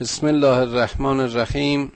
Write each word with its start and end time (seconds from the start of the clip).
بسم 0.00 0.26
الله 0.26 0.56
الرحمن 0.56 1.20
الرحیم. 1.20 1.92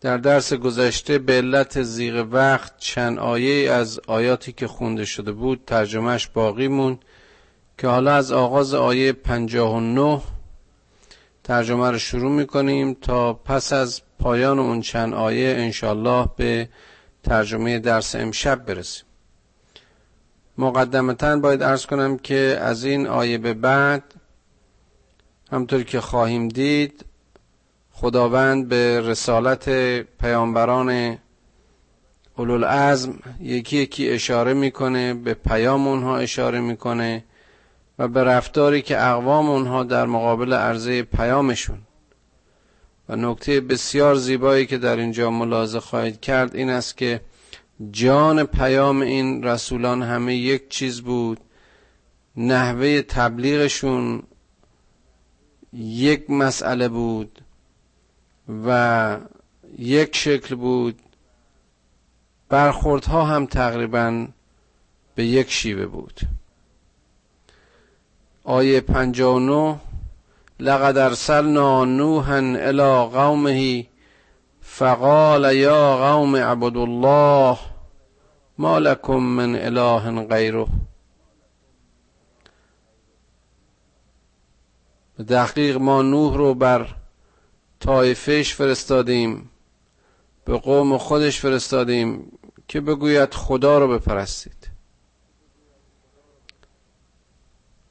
در 0.00 0.16
درس 0.16 0.52
گذشته 0.52 1.18
به 1.18 1.32
علت 1.32 1.82
زیغ 1.82 2.28
وقت 2.30 2.78
چند 2.78 3.18
آیه 3.18 3.70
از 3.72 4.00
آیاتی 4.06 4.52
که 4.52 4.66
خونده 4.66 5.04
شده 5.04 5.32
بود 5.32 5.62
ترجمهش 5.66 6.26
باقی 6.26 6.68
مون 6.68 6.98
که 7.78 7.86
حالا 7.86 8.14
از 8.14 8.32
آغاز 8.32 8.74
آیه 8.74 9.12
59 9.12 10.22
ترجمه 11.44 11.90
رو 11.90 11.98
شروع 11.98 12.32
می‌کنیم 12.32 12.94
تا 12.94 13.32
پس 13.32 13.72
از 13.72 14.02
پایان 14.18 14.58
اون 14.58 14.80
چند 14.80 15.14
آیه 15.14 15.54
انشالله 15.58 16.28
به 16.36 16.68
ترجمه 17.22 17.78
درس 17.78 18.14
امشب 18.14 18.64
برسیم. 18.64 19.04
مقدمتا 20.58 21.36
باید 21.36 21.62
ارز 21.62 21.86
کنم 21.86 22.18
که 22.18 22.58
از 22.60 22.84
این 22.84 23.06
آیه 23.06 23.38
به 23.38 23.54
بعد 23.54 24.02
همطور 25.54 25.82
که 25.82 26.00
خواهیم 26.00 26.48
دید 26.48 27.04
خداوند 27.92 28.68
به 28.68 29.00
رسالت 29.00 29.68
پیامبران 30.20 31.18
اولوالعزم 32.36 33.18
یکی 33.40 33.76
یکی 33.76 34.10
اشاره 34.10 34.54
می‌کنه 34.54 35.14
به 35.14 35.34
پیام 35.34 35.88
اونها 35.88 36.18
اشاره 36.18 36.60
می‌کنه 36.60 37.24
و 37.98 38.08
به 38.08 38.24
رفتاری 38.24 38.82
که 38.82 39.04
اقوام 39.04 39.50
اونها 39.50 39.84
در 39.84 40.06
مقابل 40.06 40.52
عرضه 40.52 41.02
پیامشون. 41.02 41.78
و 43.08 43.16
نکته 43.16 43.60
بسیار 43.60 44.14
زیبایی 44.14 44.66
که 44.66 44.78
در 44.78 44.96
اینجا 44.96 45.30
ملاحظه 45.30 45.80
خواهید 45.80 46.20
کرد 46.20 46.56
این 46.56 46.70
است 46.70 46.96
که 46.96 47.20
جان 47.90 48.44
پیام 48.44 49.00
این 49.00 49.42
رسولان 49.42 50.02
همه 50.02 50.34
یک 50.34 50.68
چیز 50.68 51.00
بود 51.00 51.40
نحوه 52.36 53.02
تبلیغشون 53.02 54.22
یک 55.74 56.30
مسئله 56.30 56.88
بود 56.88 57.40
و 58.66 59.18
یک 59.78 60.16
شکل 60.16 60.54
بود. 60.54 60.98
برخوردها 62.48 63.24
هم 63.24 63.46
تقریبا 63.46 64.28
به 65.14 65.24
یک 65.24 65.50
شیوه 65.50 65.86
بود. 65.86 66.20
آیه 68.44 68.80
59 68.80 69.76
لقد 70.60 70.98
ارسلنا 70.98 71.84
نوحا 71.84 72.38
الى 72.38 73.10
قومه 73.12 73.86
فقال 74.60 75.56
یا 75.56 75.96
قوم 75.96 76.36
عبد 76.36 76.76
الله 76.76 77.58
ما 78.58 78.78
لكم 78.78 79.16
من 79.16 79.56
اله 79.56 80.26
غیره. 80.26 80.68
به 85.18 85.78
ما 85.78 86.02
نوح 86.02 86.36
رو 86.36 86.54
بر 86.54 86.94
طایفش 87.80 88.54
فرستادیم 88.54 89.50
به 90.44 90.58
قوم 90.58 90.98
خودش 90.98 91.40
فرستادیم 91.40 92.38
که 92.68 92.80
بگوید 92.80 93.34
خدا 93.34 93.78
رو 93.78 93.88
بپرستید. 93.88 94.70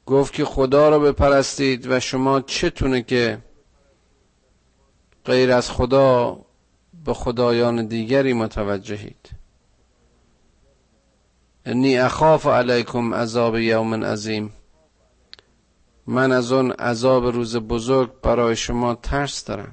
گفت 0.06 0.32
که 0.32 0.44
خدا 0.44 0.88
رو 0.88 1.00
بپرستید 1.00 1.86
و 1.90 2.00
شما 2.00 2.40
چتونه 2.40 3.02
که 3.02 3.38
غیر 5.24 5.52
از 5.52 5.70
خدا 5.70 6.38
به 7.04 7.14
خدایان 7.14 7.86
دیگری 7.86 8.32
متوجهید. 8.32 9.30
انی 11.66 11.98
اخاف 11.98 12.46
علیکم 12.46 13.14
عذاب 13.14 13.56
یوم 13.58 14.04
عظیم. 14.04 14.52
من 16.06 16.32
از 16.32 16.52
اون 16.52 16.70
عذاب 16.70 17.26
روز 17.26 17.56
بزرگ 17.56 18.10
برای 18.22 18.56
شما 18.56 18.94
ترس 18.94 19.44
دارم. 19.44 19.72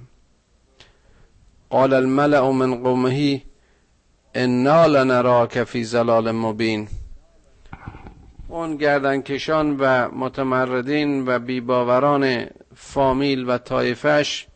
قال 1.70 1.94
الملأ 1.94 2.52
من 2.52 2.84
قومه 2.84 3.42
انا 4.36 4.86
لنراک 4.86 5.64
فی 5.64 5.84
زلال 5.84 6.31
مبین. 6.31 6.88
اون 8.47 8.78
گردنکشان 8.78 9.78
و 9.80 10.09
متمردین 10.09 11.28
و 11.28 11.40
بیباوران 11.40 12.46
فامیل 12.75 13.50
و 13.50 13.58
طایفش 13.58 14.47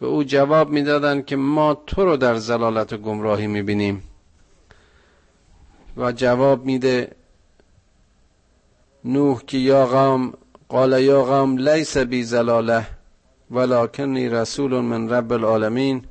به 0.00 0.06
او 0.06 0.24
جواب 0.24 0.70
می‌دادند 0.70 1.26
که 1.26 1.36
ما 1.36 1.74
تو 1.74 2.04
رو 2.04 2.16
در 2.16 2.34
زلالت 2.34 2.92
و 2.92 2.96
گمراهی 2.96 3.46
می‌بینیم. 3.46 4.02
و 5.96 6.12
جواب 6.12 6.64
میده 6.64 7.16
نوح 9.04 9.42
که 9.46 9.58
یا 9.58 9.86
قوم 9.86 10.32
قال 10.72 10.92
یا 11.02 11.22
قوم 11.22 11.58
لیس 11.58 11.96
بی 11.96 12.22
زلاله 12.24 12.86
ولکنی 13.50 14.28
رسول 14.28 14.80
من 14.80 15.10
رب 15.10 15.32
العالمین 15.32 16.04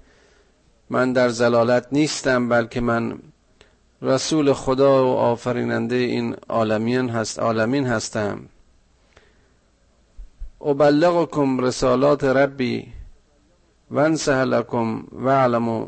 من 0.89 1.13
در 1.13 1.29
زلالت 1.29 1.88
نیستم 1.91 2.49
بلکه 2.49 2.81
من 2.81 3.19
رسول 4.01 4.53
خدا 4.53 5.05
و 5.05 5.17
آفریننده 5.17 5.95
این 5.95 6.35
عالمین 6.50 7.09
هست 7.09 7.39
عالمین 7.39 7.88
هستم. 7.88 8.39
ابلغکم 10.61 11.59
رسالات 11.59 12.23
ربی 12.23 12.88
وانسه 13.91 14.44
لکم 14.44 15.03
واعلموا 15.11 15.85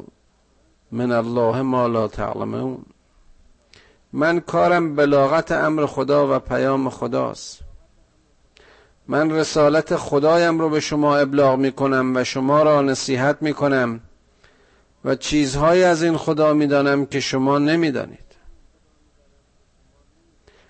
من 0.91 1.11
الله 1.11 1.61
ما 1.61 1.87
لا 1.87 2.07
تعلمون. 2.07 2.85
من 4.13 4.39
کارم 4.39 4.95
بلاغت 4.95 5.51
امر 5.51 5.85
خدا 5.85 6.35
و 6.35 6.39
پیام 6.39 6.89
خداست. 6.89 7.62
من 9.07 9.31
رسالت 9.31 9.95
خدایم 9.95 10.59
رو 10.59 10.69
به 10.69 10.79
شما 10.79 11.17
ابلاغ 11.17 11.59
می 11.59 11.71
کنم 11.71 12.15
و 12.15 12.23
شما 12.23 12.63
را 12.63 12.81
نصیحت 12.81 13.37
می 13.41 13.53
کنم 13.53 13.99
و 15.05 15.15
چیزهایی 15.15 15.83
از 15.83 16.03
این 16.03 16.17
خدا 16.17 16.53
می 16.53 16.67
دانم 16.67 17.05
که 17.05 17.19
شما 17.19 17.57
نمی 17.57 17.91
دانید 17.91 18.19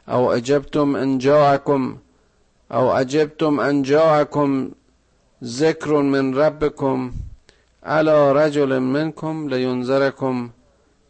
او 0.08 0.32
عجبتم 0.32 0.96
ان 0.96 1.18
جاءکم 1.18 1.98
او 2.72 2.92
عجبتم 2.92 3.60
ان 3.60 3.84
جاءکم 3.84 4.72
ذکر 5.44 6.02
من 6.02 6.34
ربکم 6.34 7.12
على 7.84 8.34
رجل 8.34 8.80
منکم 8.80 9.48
لینذرکم 9.48 10.50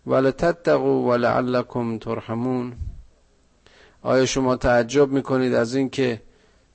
ولتتقوا 0.07 1.01
ولعلکم 1.09 1.97
ترحمون. 1.97 2.73
آیا 4.01 4.25
شما 4.25 4.55
تعجب 4.55 5.11
می‌کنید 5.11 5.53
از 5.53 5.75
اینکه 5.75 6.21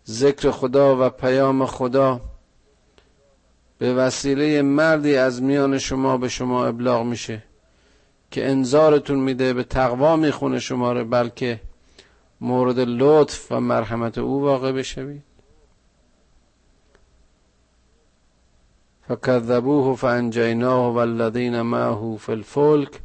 ذکر 0.08 0.50
خدا 0.50 1.06
و 1.06 1.10
پیام 1.10 1.66
خدا 1.66 2.20
به 3.78 3.94
وسیله 3.94 4.62
مردی 4.62 5.16
از 5.16 5.42
میان 5.42 5.78
شما 5.78 6.16
به 6.16 6.28
شما 6.28 6.66
ابلاغ 6.66 7.06
میشه 7.06 7.42
که 8.30 8.50
انذارتون 8.50 9.18
میده 9.18 9.52
به 9.52 9.64
تقوا 9.64 10.16
می‌خونه 10.16 10.58
شما 10.58 10.92
رو 10.92 11.04
بلکه 11.04 11.60
مورد 12.40 12.78
لطف 12.78 13.52
و 13.52 13.60
مرحمت 13.60 14.18
او 14.18 14.42
واقع 14.42 14.72
بشوید. 14.72 15.22
فکذبوه 19.08 19.96
فانجیناه 19.96 20.94
والذین 20.94 21.62
معه 21.62 22.16
فی 22.16 22.32
الفلک 22.32 23.00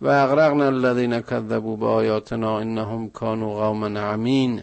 و 0.00 0.08
اغرقنا 0.08 0.64
الذین 0.64 1.20
کذبوا 1.20 1.76
بآیاتنا 1.76 2.58
انهم 2.58 3.10
كانوا 3.10 3.66
قوما 3.66 4.00
عمین. 4.00 4.62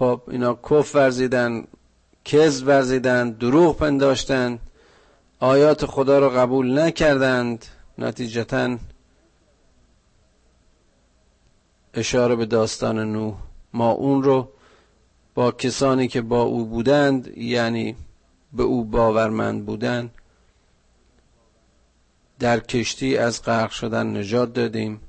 خب 0.00 0.20
اینا 0.30 0.54
کف 0.54 0.94
ورزیدن 0.94 1.64
کذب 2.24 2.66
ورزیدن 2.66 3.30
دروغ 3.30 3.76
پنداشتن 3.76 4.58
آیات 5.40 5.86
خدا 5.86 6.18
رو 6.18 6.28
قبول 6.28 6.78
نکردند. 6.78 7.66
نتیجتا 7.98 8.76
اشاره 11.94 12.36
به 12.36 12.46
داستان 12.46 13.12
نوح. 13.12 13.34
ما 13.72 13.90
اون 13.90 14.22
رو 14.22 14.48
با 15.34 15.52
کسانی 15.52 16.08
که 16.08 16.20
با 16.20 16.42
او 16.42 16.66
بودند 16.66 17.38
یعنی 17.38 17.96
به 18.52 18.62
او 18.62 18.84
باورمند 18.84 19.66
بودند 19.66 20.10
در 22.38 22.60
کشتی 22.60 23.16
از 23.16 23.42
غرق 23.42 23.70
شدن 23.70 24.16
نجات 24.16 24.52
دادیم. 24.52 25.00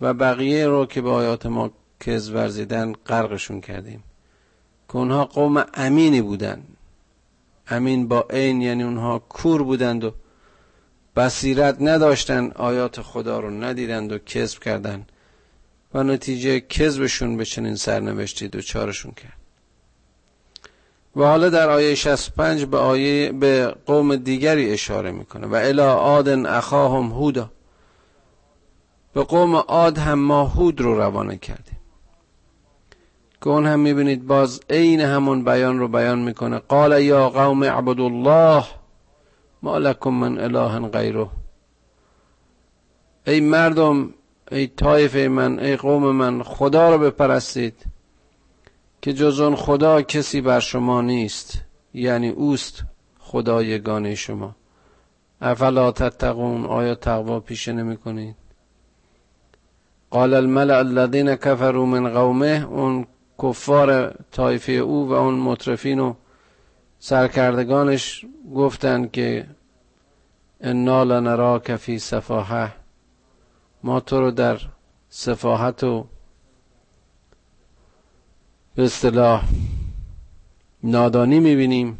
و 0.00 0.14
بقیه 0.14 0.66
رو 0.66 0.86
که 0.86 1.02
به 1.02 1.10
آیات 1.10 1.46
ما 1.46 1.70
کز 2.02 2.30
ورزیدن 2.30 2.92
غرقشون 2.92 3.60
کردیم. 3.60 4.02
که 4.88 4.96
اونها 4.96 5.24
قوم 5.24 5.64
امینی 5.74 6.22
بودن. 6.22 6.62
امین 7.68 8.08
با 8.08 8.26
عین 8.30 8.62
یعنی 8.62 8.82
اونها 8.82 9.18
کور 9.18 9.62
بودند 9.62 10.04
و 10.04 10.12
بصیرت 11.16 11.76
نداشتن 11.80 12.50
آیات 12.50 13.00
خدا 13.00 13.40
رو 13.40 13.50
ندیدند 13.50 14.12
و 14.12 14.18
کذب 14.18 14.58
کردند 14.58 15.12
و 15.94 16.02
نتیجه 16.02 16.60
کذبشون 16.60 17.36
به 17.36 17.44
چنین 17.44 17.76
سرنوشتی 17.76 18.48
دوچارشون 18.48 19.12
کرد. 19.12 19.42
و 21.16 21.24
حالا 21.24 21.48
در 21.50 21.70
آیه 21.70 21.94
65 21.94 22.64
به 22.64 22.78
آیه 22.78 23.32
به 23.32 23.74
قوم 23.86 24.16
دیگری 24.16 24.70
اشاره 24.70 25.10
می‌کنه. 25.10 25.46
و 25.46 25.54
الا 25.54 25.94
آدن 25.94 26.46
اخاهم 26.46 27.12
هودا. 27.12 27.50
به 29.14 29.24
قوم 29.24 29.56
عاد 29.56 29.98
هم 29.98 30.18
ما 30.18 30.44
هود 30.44 30.80
رو 30.80 30.94
روانه 30.98 31.36
کردیم. 31.36 31.81
که 33.42 33.50
اون 33.50 33.66
هم 33.66 33.80
می‌بینید 33.80 34.26
باز 34.26 34.60
عین 34.70 35.00
همون 35.00 35.44
بیان 35.44 35.78
رو 35.78 35.88
بیان 35.88 36.18
می‌کنه. 36.18 36.58
قال 36.58 37.02
یا 37.02 37.28
قوم 37.28 37.62
اعبد 37.62 38.00
الله 38.00 38.64
ما 39.62 39.78
لکم 39.78 40.10
من 40.10 40.38
اله 40.38 40.88
غیره. 40.88 41.28
ای 43.26 43.40
مردم 43.40 44.14
ای 44.52 44.66
طایفه 44.66 45.28
من 45.28 45.58
ای 45.58 45.76
قوم 45.76 46.16
من 46.16 46.42
خدا 46.42 46.94
رو 46.94 46.98
بپرستید 46.98 47.84
که 49.02 49.12
جز 49.12 49.40
اون 49.40 49.56
خدا 49.56 50.02
کسی 50.02 50.40
بر 50.40 50.60
شما 50.60 51.00
نیست. 51.00 51.64
یعنی 51.94 52.28
اوست 52.28 52.82
خدا 53.18 53.62
یگانه 53.62 54.14
شما. 54.14 54.56
افلا 55.40 55.92
تتقون؟ 55.92 56.64
آیا 56.66 56.94
تقوا 56.94 57.40
پیشه 57.40 57.72
نمی 57.72 57.96
کنید 57.96 58.36
قال 60.10 60.34
الملع 60.34 60.78
الذين 60.78 61.34
كفروا 61.34 61.86
من 61.86 62.12
قومه 62.12 62.66
اون 62.70 63.06
کفار 63.38 64.10
طایفه 64.30 64.72
او 64.72 65.08
و 65.08 65.12
اون 65.12 65.34
مطرفین 65.34 65.98
و 66.00 66.14
سرکردگانش 66.98 68.24
گفتند 68.54 69.10
که 69.12 69.46
انا 70.60 71.02
لنراک 71.04 71.76
فی 71.76 71.98
صفاحه 71.98 72.72
ما 73.82 74.00
تو 74.00 74.20
رو 74.20 74.30
در 74.30 74.58
صفاحت 75.08 75.84
و 75.84 76.06
به 78.74 78.84
اصطلاح 78.84 79.44
نادانی 80.82 81.40
می‌بینیم 81.40 81.98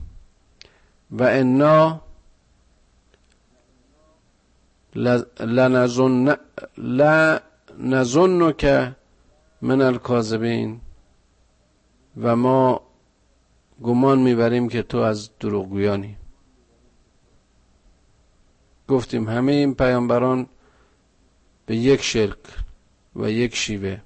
و 1.10 1.22
انا 1.22 2.00
لنظن 7.68 8.52
که 8.52 8.96
من 9.62 9.80
الکاذبین. 9.80 10.80
و 12.20 12.36
ما 12.36 12.80
گمان 13.82 14.18
می‌بریم 14.18 14.68
که 14.68 14.82
تو 14.82 14.98
از 14.98 15.30
دروغگویانی. 15.40 16.16
گفتیم 18.88 19.28
همه 19.28 19.52
این 19.52 19.74
پیامبران 19.74 20.46
به 21.66 21.76
یک 21.76 22.02
شرک 22.02 22.38
و 23.16 23.30
یک 23.30 23.56
شیوه 23.56 24.00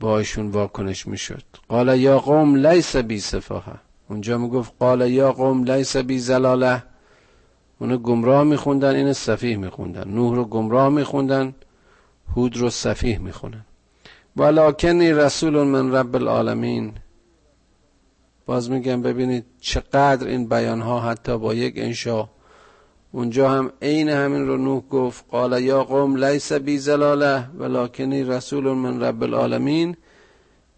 با 0.00 0.22
واکنش 0.38 1.06
می‌شد. 1.06 1.42
قال 1.68 2.00
یا 2.00 2.18
قوم 2.18 2.66
لیس 2.66 2.96
بی 2.96 3.20
صفاحه. 3.20 3.74
اونجا 4.08 4.38
می‌گفت 4.38 4.72
قال 4.78 5.10
یا 5.10 5.32
قوم 5.32 5.64
لیس 5.64 5.96
بی 5.96 6.18
زلاله 6.18 6.82
اونو 7.78 7.98
گمراه 7.98 8.44
میخوندن 8.44 8.94
این 8.94 9.12
صفیح 9.12 9.56
میخوندن. 9.56 10.08
نوح 10.08 10.36
رو 10.36 10.44
گمراه 10.44 10.88
میخوندن 10.88 11.54
هود 12.36 12.56
رو 12.56 12.70
صفیح 12.70 13.18
می‌خونن. 13.18 13.64
ولکنی 14.40 15.12
رسول 15.12 15.62
من 15.62 15.94
رب 15.94 16.16
العالمین. 16.16 16.92
باز 18.46 18.70
میگم 18.70 19.02
ببینید 19.02 19.44
چقدر 19.60 20.26
این 20.26 20.48
بیان 20.48 20.80
ها 20.80 21.00
حتی 21.00 21.38
با 21.38 21.54
یک 21.54 21.74
انشا. 21.76 22.28
اونجا 23.12 23.50
هم 23.50 23.72
عین 23.82 24.08
همین 24.08 24.46
رو 24.46 24.56
نوح 24.56 24.82
گفت 24.90 25.24
قال 25.30 25.62
یا 25.62 25.84
قوم 25.84 26.16
لیس 26.24 26.52
بی 26.52 26.78
زلاله 26.78 27.48
ولکنی 27.58 28.24
رسول 28.24 28.64
من 28.64 29.02
رب 29.02 29.22
العالمین. 29.22 29.96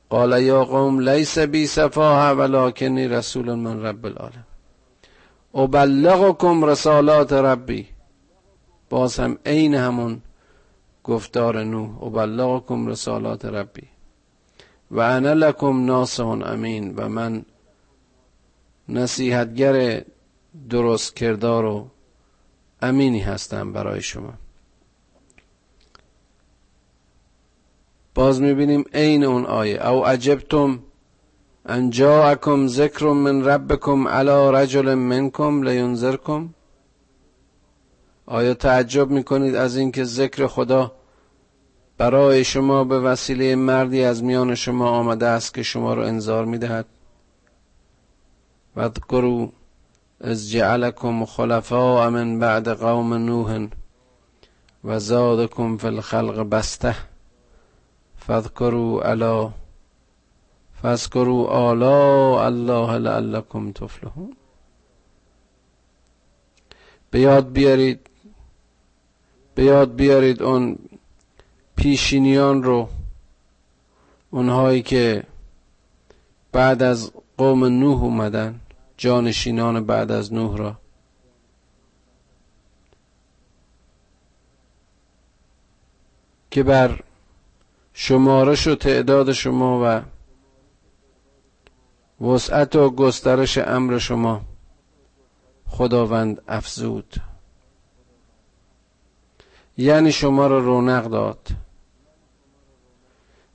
قال 0.08 0.42
یا 0.42 0.64
قوم 0.64 1.00
لیس 1.08 1.38
بی 1.38 1.66
صفاحه 1.66 2.30
ولکنی 2.30 3.08
رسول 3.08 3.54
من 3.54 3.82
رب 3.82 4.06
العالمین. 4.06 4.44
ابلغکم 5.54 6.64
رسالات 6.64 7.32
ربی. 7.32 7.86
باز 8.90 9.20
هم 9.20 9.38
عین 9.46 9.74
همون 9.74 10.22
گفتار 11.04 11.64
نوح 11.64 12.02
ابلغکم 12.02 12.86
رسالات 12.86 13.44
ربی. 13.44 13.88
و 14.90 15.00
انا 15.00 15.32
لکم 15.32 15.84
ناصح 15.84 16.26
امین 16.26 16.94
و 16.96 17.08
من 17.08 17.44
نصیحتگر 18.88 20.04
درست 20.70 21.16
کردار 21.16 21.64
و 21.64 21.88
امینی 22.82 23.20
هستم 23.20 23.72
برای 23.72 24.02
شما. 24.02 24.32
باز 28.14 28.40
می‌بینیم 28.40 28.84
عین 28.94 29.24
اون 29.24 29.46
آیه. 29.46 29.86
او 29.86 30.06
عجبتم 30.06 30.78
ان 31.66 31.90
جاءکم 31.90 32.66
ذکر 32.66 33.06
من 33.06 33.44
ربکم 33.44 34.08
علی 34.08 34.50
رجل 34.52 34.94
منکم 34.94 35.62
لینذرکم. 35.62 36.48
آیا 38.26 38.54
تعجب 38.54 39.10
می‌کنید 39.10 39.54
از 39.54 39.76
اینکه 39.76 40.04
ذکر 40.04 40.46
خدا 40.46 40.92
برای 41.98 42.44
شما 42.44 42.84
به 42.84 43.00
وسیله 43.00 43.54
مردی 43.54 44.04
از 44.04 44.22
میان 44.24 44.54
شما 44.54 44.88
آمده 44.88 45.26
است 45.26 45.54
که 45.54 45.62
شما 45.62 45.94
را 45.94 46.06
انذار 46.06 46.44
می‌دهد؟ 46.44 46.86
واذکروا 48.76 49.48
از 50.20 50.50
جعلکم 50.50 51.24
خلفاء 51.24 52.10
من 52.10 52.38
بعد 52.38 52.68
قوم 52.68 53.14
نوح 53.14 53.68
و 54.84 54.98
زادکم 54.98 55.76
فی 55.76 55.86
الخلق 55.86 56.48
بسته 56.48 56.94
فاذکروا 58.16 59.02
علی 59.02 59.48
فاذکروا 60.82 61.46
آلاء 61.46 62.44
الله 62.44 62.98
لعلکم 62.98 63.72
تفلحون. 63.72 64.36
به 67.10 67.20
یاد 67.20 67.52
بیارید 67.52 68.11
به 69.54 69.64
یاد 69.64 69.94
بیارید 69.94 70.42
اون 70.42 70.78
پیشینیان 71.76 72.62
رو 72.62 72.88
اونهایی 74.30 74.82
که 74.82 75.24
بعد 76.52 76.82
از 76.82 77.12
قوم 77.36 77.64
نوح 77.64 78.02
اومدن 78.02 78.60
جانشینان 78.96 79.86
بعد 79.86 80.10
از 80.10 80.32
نوح 80.32 80.56
را. 80.56 80.76
که 86.50 86.62
بر 86.62 87.00
شمارش 87.92 88.66
و 88.66 88.74
تعداد 88.74 89.32
شما 89.32 89.80
و 89.84 90.02
وسعت 92.24 92.76
و 92.76 92.90
گسترش 92.90 93.58
امر 93.58 93.98
شما 93.98 94.40
خداوند 95.66 96.42
افزود. 96.48 97.31
یعنی 99.76 100.12
شما 100.12 100.46
را 100.46 100.58
رونق 100.58 101.04
داد. 101.04 101.48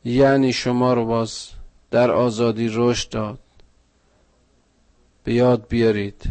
یعنی 0.06 0.54
شما 0.54 0.94
رو 0.94 1.06
باز 1.06 1.50
در 1.92 2.12
آزادی 2.12 2.70
رشد 2.74 3.10
داد. 3.10 3.40
به 5.24 5.34
یاد 5.34 5.68
بیارید 5.68 6.24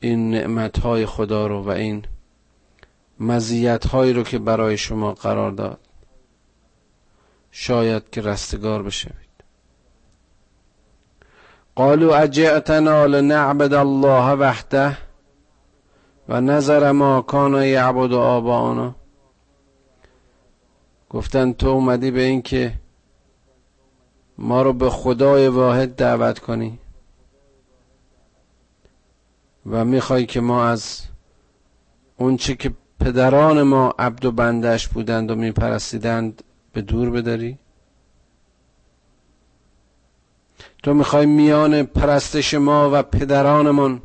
این 0.00 0.30
نعمت 0.30 0.78
های 0.78 1.06
خدا 1.06 1.46
رو 1.46 1.62
و 1.62 1.68
این 1.68 2.04
مزیت 3.20 3.86
هایی 3.86 4.12
رو 4.12 4.22
که 4.22 4.38
برای 4.38 4.78
شما 4.78 5.12
قرار 5.12 5.50
داد. 5.50 5.80
شاید 7.50 8.10
که 8.10 8.20
رستگار 8.20 8.82
بشوید. 8.82 9.26
قالوا 11.74 12.16
اجئتنا 12.16 13.06
لنعبد 13.06 13.74
الله 13.74 14.32
وحده. 14.32 15.05
و 16.28 16.40
نظر 16.40 16.92
ما 16.92 17.22
کان 17.22 17.64
یعبد 17.64 18.12
آبانا 18.12 18.94
گفتن 21.10 21.52
تو 21.52 21.68
اومدی 21.68 22.10
به 22.10 22.22
این 22.22 22.42
که 22.42 22.72
ما 24.38 24.62
رو 24.62 24.72
به 24.72 24.90
خدای 24.90 25.48
واحد 25.48 25.96
دعوت 25.96 26.38
کنی 26.38 26.78
و 29.66 29.84
می‌خوای 29.84 30.26
که 30.26 30.40
ما 30.40 30.64
از 30.64 31.02
اون 32.16 32.36
چی 32.36 32.56
که 32.56 32.74
پدران 33.00 33.62
ما 33.62 33.94
عبد 33.98 34.24
و 34.24 34.32
بندش 34.32 34.88
بودند 34.88 35.30
و 35.30 35.34
میپرستیدند 35.34 36.42
به 36.72 36.82
دور 36.82 37.10
بداری؟ 37.10 37.58
تو 40.82 40.94
می‌خوای 40.94 41.26
میان 41.26 41.82
پرستش 41.82 42.54
ما 42.54 42.90
و 42.92 43.02
پدرانمون 43.02 44.02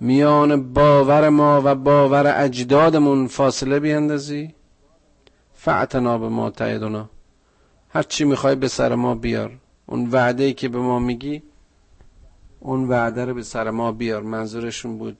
میان 0.00 0.72
باور 0.72 1.28
ما 1.28 1.62
و 1.64 1.74
باور 1.74 2.44
اجدادمون 2.44 3.26
فاصله 3.26 3.80
بیندازی 3.80 4.54
فعتنا 5.54 6.18
به 6.18 6.28
ما 6.28 6.52
هر 7.90 8.02
چی 8.02 8.24
می‌خوای 8.24 8.54
به 8.54 8.68
سر 8.68 8.94
ما 8.94 9.14
بیار. 9.14 9.58
اون 9.86 10.10
وعده 10.10 10.44
ای 10.44 10.52
که 10.52 10.68
به 10.68 10.78
ما 10.78 10.98
میگی 10.98 11.42
اون 12.60 12.88
وعده 12.88 13.24
رو 13.24 13.34
به 13.34 13.42
سر 13.42 13.70
ما 13.70 13.92
بیار. 13.92 14.22
منظورشون 14.22 14.98
بود 14.98 15.16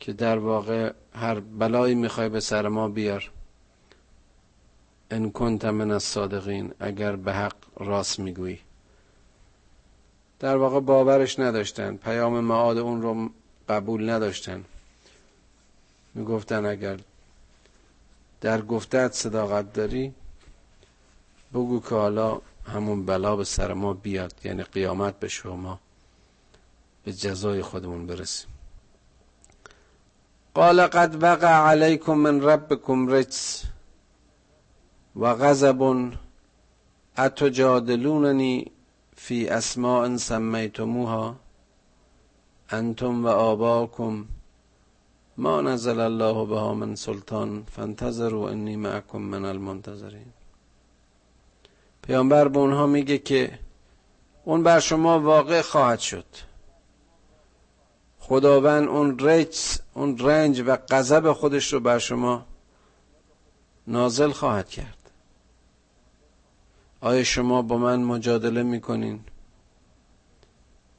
که 0.00 0.12
در 0.12 0.38
واقع 0.38 0.92
هر 1.14 1.40
بلایی 1.40 1.94
می‌خوای 1.94 2.28
به 2.28 2.40
سر 2.40 2.68
ما 2.68 2.88
بیار. 2.88 3.30
ان 5.10 5.30
کنت 5.30 5.64
من 5.64 5.90
الصادقین 5.90 6.72
اگر 6.80 7.16
به 7.16 7.32
حق 7.32 7.56
راست 7.76 8.18
می‌گویی. 8.18 8.58
در 10.42 10.56
واقع 10.56 10.80
باورش 10.80 11.38
نداشتن. 11.38 11.96
پیام 11.96 12.40
معاد 12.40 12.78
اون 12.78 13.02
رو 13.02 13.30
قبول 13.68 14.10
نداشتن. 14.10 14.64
می‌گفتن 16.14 16.66
اگر 16.66 16.98
در 18.40 18.62
گفتت 18.62 19.12
صداقت 19.12 19.72
داری 19.72 20.14
بگو 21.54 21.80
که 21.80 21.94
حالا 21.94 22.40
همون 22.66 23.06
بلا 23.06 23.36
به 23.36 23.44
سر 23.44 23.72
ما 23.72 23.92
بیاد. 23.92 24.34
یعنی 24.44 24.62
قیامت 24.62 25.18
به 25.20 25.28
شما 25.28 25.78
به 27.04 27.12
جزای 27.12 27.62
خودمون 27.62 28.06
برسیم. 28.06 28.48
قال 30.54 30.86
قد 30.86 31.22
وقع 31.22 31.48
علیکم 31.48 32.14
من 32.14 32.42
ربکم 32.42 33.08
رجس 33.08 33.62
و 35.16 35.34
غضب. 35.34 36.12
اتجادلوننی 37.18 38.70
فی 39.24 39.48
اسماء 39.48 40.16
سمیتموها 40.16 41.36
انتم 42.70 43.24
و 43.24 43.28
آباکم 43.28 44.24
ما 45.36 45.60
نزل 45.60 46.00
الله 46.00 46.46
بها 46.46 46.74
من 46.74 46.94
سلطان 46.94 47.64
فانتظروا 47.76 48.50
انی 48.50 48.76
معکم 48.76 49.18
من 49.18 49.44
المنتظرین. 49.44 50.32
پیامبر 52.02 52.48
به 52.48 52.58
اونها 52.58 52.86
میگه 52.86 53.18
که 53.18 53.58
اون 54.44 54.62
بر 54.62 54.80
شما 54.80 55.20
واقع 55.20 55.62
خواهد 55.62 56.00
شد. 56.00 56.26
خداوند 58.18 58.88
اون 58.88 59.18
رجس 59.18 59.80
اون 59.94 60.18
رنج 60.18 60.62
و 60.66 60.76
غضب 60.90 61.32
خودش 61.32 61.72
رو 61.72 61.80
بر 61.80 61.98
شما 61.98 62.46
نازل 63.86 64.30
خواهد 64.30 64.68
کرد. 64.68 65.01
آیا 67.02 67.24
شما 67.24 67.62
با 67.62 67.78
من 67.78 68.02
مجادله 68.02 68.62
می‌کنین؟ 68.62 69.20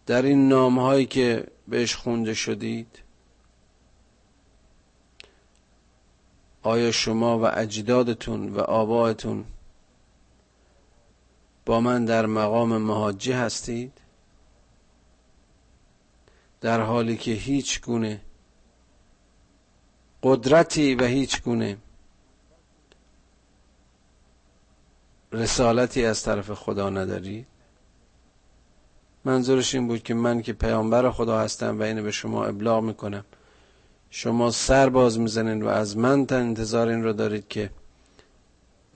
در 0.05 0.21
این 0.21 0.47
نام 0.49 0.79
هایی 0.79 1.05
که 1.05 1.47
بهش 1.67 1.95
خونده 1.95 2.33
شدید 2.33 2.99
آیا 6.61 6.91
شما 6.91 7.39
و 7.39 7.45
اجدادتون 7.45 8.49
و 8.53 8.59
آبایتون 8.59 9.45
با 11.65 11.79
من 11.79 12.05
در 12.05 12.25
مقام 12.25 12.77
مهاجه 12.77 13.37
هستید؟ 13.37 14.01
در 16.61 16.81
حالی 16.81 17.17
که 17.17 17.31
هیچ 17.31 17.81
گونه 17.81 18.21
قدرتی 20.23 20.95
و 20.95 21.03
هیچ 21.05 21.41
گونه 21.41 21.77
رسالتی 25.33 26.05
از 26.05 26.23
طرف 26.23 26.51
خدا 26.51 26.89
ندارید 26.89 27.47
منظورش 29.25 29.75
این 29.75 29.87
بود 29.87 30.03
که 30.03 30.13
من 30.13 30.41
که 30.41 30.53
پیامبر 30.53 31.11
خدا 31.11 31.39
هستم 31.39 31.79
و 31.79 31.83
اینو 31.83 32.03
به 32.03 32.11
شما 32.11 32.45
ابلاغ 32.45 32.83
می‌کنم. 32.83 33.25
شما 34.09 34.51
سر 34.51 34.89
باز 34.89 35.19
می‌زنین 35.19 35.61
و 35.61 35.67
از 35.67 35.97
من 35.97 36.25
تا 36.25 36.35
انتظار 36.35 36.87
این 36.87 37.03
رو 37.03 37.13
دارید 37.13 37.47
که 37.47 37.69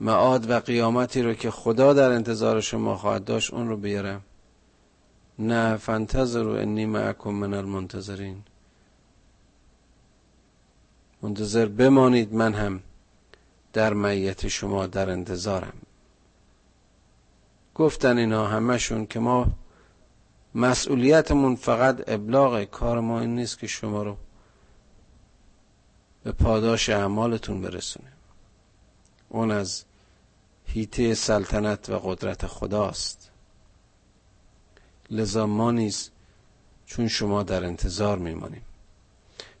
معاد 0.00 0.50
و 0.50 0.60
قیامتی 0.60 1.22
رو 1.22 1.34
که 1.34 1.50
خدا 1.50 1.92
در 1.92 2.10
انتظار 2.10 2.60
شما 2.60 2.96
خواهد 2.96 3.24
داشت 3.24 3.54
اون 3.54 3.68
رو 3.68 3.76
بیارم. 3.76 4.20
نه 5.38 5.76
فانتظر 5.76 6.42
و 6.42 6.50
انی 6.50 6.86
معکم 6.86 7.30
من 7.30 7.54
المنتظرین. 7.54 8.42
منتظر 11.22 11.66
بمانید 11.66 12.34
من 12.34 12.54
هم 12.54 12.80
در 13.72 13.92
معیت 13.92 14.48
شما 14.48 14.86
در 14.86 15.10
انتظارم. 15.10 15.72
گفتن 17.78 18.18
اینا 18.18 18.46
همشون 18.46 19.06
که 19.06 19.20
ما 19.20 19.46
مسئولیتمون 20.54 21.56
فقط 21.56 22.04
ابلاغ 22.06 22.64
کار 22.64 23.00
ما 23.00 23.20
این 23.20 23.34
نیست 23.34 23.58
که 23.58 23.66
شما 23.66 24.02
رو 24.02 24.16
به 26.24 26.32
پاداش 26.32 26.88
اعمالتون 26.88 27.62
برسونه 27.62 28.12
اون 29.28 29.50
از 29.50 29.84
هیته 30.66 31.14
سلطنت 31.14 31.90
و 31.90 31.98
قدرت 31.98 32.46
خداست. 32.46 33.30
لذا 35.10 35.46
ما 35.46 35.70
نیز 35.70 36.10
چون 36.86 37.08
شما 37.08 37.42
در 37.42 37.64
انتظار 37.64 38.18
میمانیم. 38.18 38.62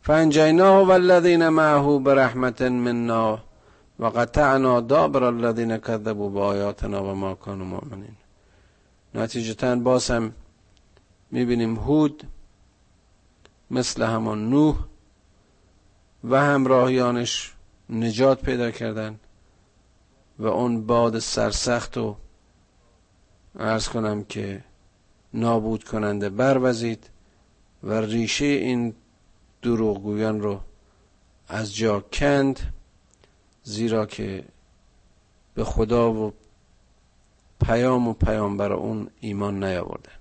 فانجیناه 0.02 0.86
والذین 0.86 1.48
معه 1.48 1.98
برحمت 1.98 2.62
منا 2.62 3.47
و 3.98 4.06
قطعنا 4.06 4.80
دابر 4.80 5.24
الذین 5.24 5.78
کذبوا 5.78 6.28
بآیاتنا 6.28 7.04
و 7.04 7.14
ما 7.14 7.34
کانوا 7.34 7.66
مؤمنین. 7.66 8.16
نتیجتا 9.14 9.76
باز 9.76 10.10
هم 10.10 10.32
می‌بینیم 11.30 11.76
هود 11.76 12.22
مثل 13.70 14.02
همان 14.02 14.50
نوح 14.50 14.76
و 16.24 16.40
همراهیانش 16.40 17.54
نجات 17.90 18.42
پیدا 18.42 18.70
کردن 18.70 19.20
و 20.38 20.46
اون 20.46 20.86
باد 20.86 21.18
سرسخت 21.18 21.96
و 21.96 22.16
ارز 23.58 23.88
کنم 23.88 24.24
که 24.24 24.64
نابود 25.34 25.84
کننده 25.84 26.28
بروزید 26.28 27.10
و 27.82 27.92
ریشه 28.00 28.44
این 28.44 28.94
دروغگویان 29.62 30.40
رو 30.40 30.60
از 31.48 31.76
جا 31.76 32.00
کند. 32.00 32.60
زیرا 33.68 34.06
که 34.06 34.44
به 35.54 35.64
خدا 35.64 36.12
و 36.12 36.32
پیام 37.66 38.08
و 38.08 38.12
پیامبر 38.12 38.72
اون 38.72 39.10
ایمان 39.20 39.64
نیاوردن 39.64 40.12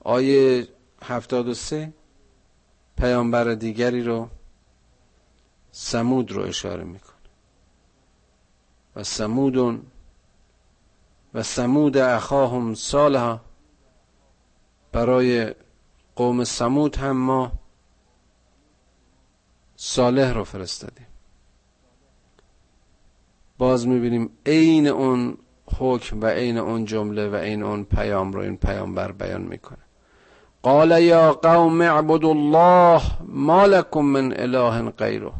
آیه 0.00 0.68
هفتاد 1.02 1.48
و 1.48 1.54
سه 1.54 1.92
پیامبر 2.96 3.54
دیگری 3.54 4.02
رو 4.02 4.28
سمود 5.70 6.32
رو 6.32 6.42
اشاره 6.42 6.84
می‌کنه. 6.84 7.14
و 8.96 9.04
سمودون 9.04 9.82
و 11.34 11.42
سمود 11.42 11.96
اخاهم 11.96 12.74
سالها 12.74 13.40
برای 14.92 15.54
قوم 16.16 16.44
سمود 16.44 16.96
هم 16.96 17.16
ما 17.16 17.63
صالح 19.86 20.32
رو 20.32 20.44
فرستادیم. 20.44 21.06
باز 23.58 23.86
می‌بینیم 23.86 24.30
عین 24.46 24.86
اون 24.86 25.38
حکم 25.78 26.20
و 26.20 26.26
عین 26.26 26.58
اون 26.58 26.84
جمله 26.84 27.28
و 27.28 27.36
عین 27.36 27.62
اون 27.62 27.84
پیام 27.84 28.32
رو 28.32 28.40
این 28.40 28.56
پیامبر 28.56 29.12
بیان 29.12 29.42
می‌کنه. 29.42 29.78
قال 30.62 31.02
یا 31.02 31.32
قوم 31.32 31.80
اعبدوا 31.80 32.30
الله 32.30 33.02
ما 33.28 33.66
لكم 33.66 34.00
من 34.00 34.32
اله 34.36 34.90
غیره. 34.90 35.32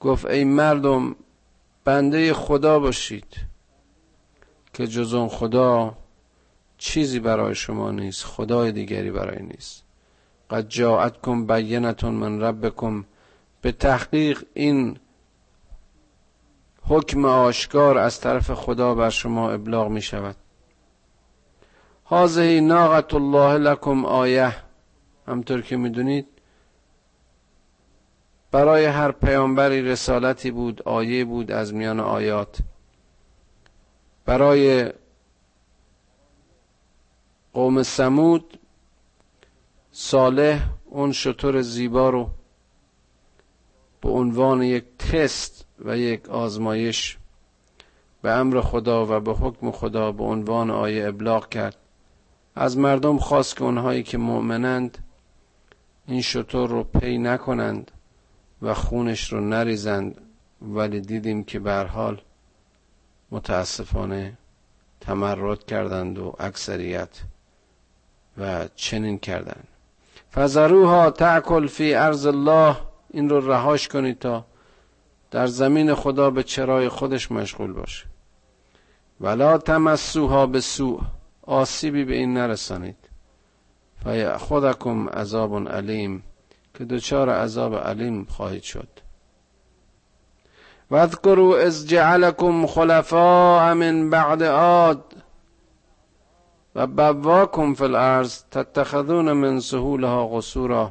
گفت 0.00 0.24
ای 0.24 0.44
مردم 0.44 1.16
بنده 1.84 2.34
خدا 2.34 2.78
باشید 2.78 3.36
که 4.72 4.86
جز 4.86 5.14
اون 5.14 5.28
خدا 5.28 5.96
چیزی 6.78 7.20
برای 7.20 7.54
شما 7.54 7.90
نیست 7.90 8.24
خدای 8.24 8.72
دیگری 8.72 9.10
برای 9.10 9.42
نیست. 9.42 9.87
قد 10.50 10.68
جاءتکم 10.68 11.46
بینتون 11.46 12.14
من 12.14 12.40
ربکم. 12.40 13.04
به 13.62 13.72
تحقیق 13.72 14.44
این 14.54 14.98
حکم 16.82 17.24
آشکار 17.24 17.98
از 17.98 18.20
طرف 18.20 18.50
خدا 18.50 18.94
بر 18.94 19.10
شما 19.10 19.50
ابلاغ 19.50 19.88
می 19.88 20.02
شود. 20.02 20.36
حاضه 22.04 22.60
ناقت 22.60 23.14
الله 23.14 23.58
لکم 23.58 24.04
آیه. 24.04 24.56
همطور 25.26 25.62
که 25.62 25.76
می‌دونید 25.76 26.26
برای 28.50 28.84
هر 28.84 29.12
پیامبری 29.12 29.82
رسالتی 29.82 30.50
بود 30.50 30.82
آیه 30.82 31.24
بود 31.24 31.50
از 31.50 31.74
میان 31.74 32.00
آیات. 32.00 32.58
برای 34.24 34.92
قوم 37.52 37.82
سمود 37.82 38.58
صالح 40.00 40.68
اون 40.84 41.12
شطور 41.12 41.62
زیبا 41.62 42.10
رو 42.10 42.30
به 44.00 44.08
عنوان 44.08 44.62
یک 44.62 44.84
تست 44.98 45.64
و 45.84 45.98
یک 45.98 46.28
آزمایش 46.28 47.18
به 48.22 48.30
امر 48.30 48.60
خدا 48.60 49.06
و 49.06 49.20
به 49.20 49.32
حکم 49.32 49.70
خدا 49.70 50.12
به 50.12 50.24
عنوان 50.24 50.70
آیه 50.70 51.08
ابلاغ 51.08 51.48
کرد. 51.48 51.76
از 52.54 52.78
مردم 52.78 53.18
خواست 53.18 53.56
که 53.56 53.62
اونهایی 53.64 54.02
که 54.02 54.18
مؤمنند 54.18 54.98
این 56.06 56.22
شطور 56.22 56.68
رو 56.68 56.84
پی 56.84 57.18
نکنند 57.18 57.90
و 58.62 58.74
خونش 58.74 59.32
رو 59.32 59.40
نریزند 59.40 60.20
ولی 60.62 61.00
دیدیم 61.00 61.44
که 61.44 61.58
به 61.58 61.74
حال 61.74 62.20
متاسفانه 63.30 64.38
تمرد 65.00 65.64
کردند 65.64 66.18
و 66.18 66.36
اکثریت 66.38 67.20
و 68.38 68.68
چنین 68.76 69.18
کردند. 69.18 69.68
فزروها 70.34 71.10
تأکل 71.10 71.66
فی 71.66 71.94
ارض 71.94 72.26
الله. 72.26 72.76
این 73.10 73.28
رو 73.28 73.50
رهاش 73.50 73.88
کنید 73.88 74.18
تا 74.18 74.44
در 75.30 75.46
زمین 75.46 75.94
خدا 75.94 76.30
به 76.30 76.42
چرای 76.42 76.88
خودش 76.88 77.32
مشغول 77.32 77.72
باشه. 77.72 78.06
ولا 79.20 79.58
تمسوها 79.58 80.46
به 80.46 80.60
سوء. 80.60 81.00
آسیبی 81.42 82.04
به 82.04 82.14
این 82.14 82.34
نرسانید. 82.34 82.96
خودکم 84.38 85.08
عذاب 85.08 85.68
علیم. 85.68 86.22
که 86.74 86.84
دچار 86.84 87.30
عذاب 87.30 87.74
علیم 87.74 88.24
خواهید 88.24 88.62
شد. 88.62 88.88
واذکروا 90.90 91.58
از 91.58 91.88
جعلکم 91.88 92.66
خلفاء 92.66 93.74
من 93.74 94.10
بعد 94.10 94.42
عاد 94.42 95.04
و 96.74 96.86
بواکم 96.86 97.74
فی 97.74 97.84
الارض 97.84 98.42
تتخذون 98.50 99.32
من 99.32 99.60
سهولها 99.60 100.26
قصورا 100.26 100.90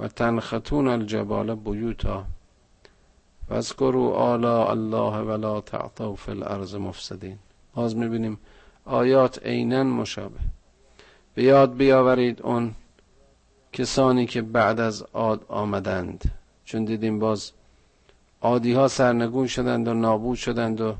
و 0.00 0.08
تنختون 0.08 0.88
الجبال 0.88 1.54
بیوتا 1.54 2.24
واذکروا 3.50 4.14
آلاء 4.14 4.70
الله 4.70 5.18
ولا 5.18 5.60
تعطوا 5.60 6.14
فی 6.14 6.30
الارض 6.30 6.74
مفسدین. 6.74 7.38
باز 7.74 7.96
می‌بینیم 7.96 8.38
آیات 8.84 9.46
عینا 9.46 9.84
مشابه. 9.84 10.40
به 11.34 11.42
یاد 11.42 11.76
بیاورید 11.76 12.42
اون 12.42 12.74
کسانی 13.72 14.26
که 14.26 14.42
بعد 14.42 14.80
از 14.80 15.02
عاد 15.02 15.44
آمدند. 15.48 16.24
چون 16.64 16.84
دیدیم 16.84 17.18
باز 17.18 17.52
عادی 18.42 18.72
ها 18.72 18.88
سرنگون 18.88 19.46
شدند 19.46 19.88
و 19.88 19.94
نابود 19.94 20.36
شدند 20.36 20.80
و 20.80 20.94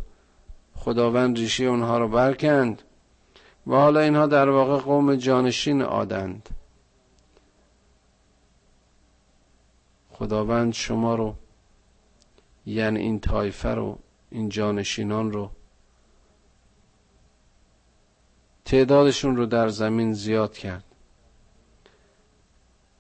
خداوند 0.76 1.38
ریشه 1.38 1.64
اونها 1.64 1.98
رو 1.98 2.08
برکند. 2.08 2.82
و 3.66 3.74
حالا 3.74 4.00
اینها 4.00 4.26
در 4.26 4.48
واقع 4.48 4.78
قوم 4.78 5.16
جانشین 5.16 5.82
عادند 5.82 6.48
خداوند 10.10 10.72
شما 10.72 11.14
رو 11.14 11.34
یعنی 12.66 13.00
این 13.00 13.20
تایفه 13.20 13.68
رو 13.68 13.98
این 14.30 14.48
جانشینان 14.48 15.32
رو 15.32 15.50
تعدادشون 18.64 19.36
رو 19.36 19.46
در 19.46 19.68
زمین 19.68 20.12
زیاد 20.12 20.52
کرد. 20.52 20.84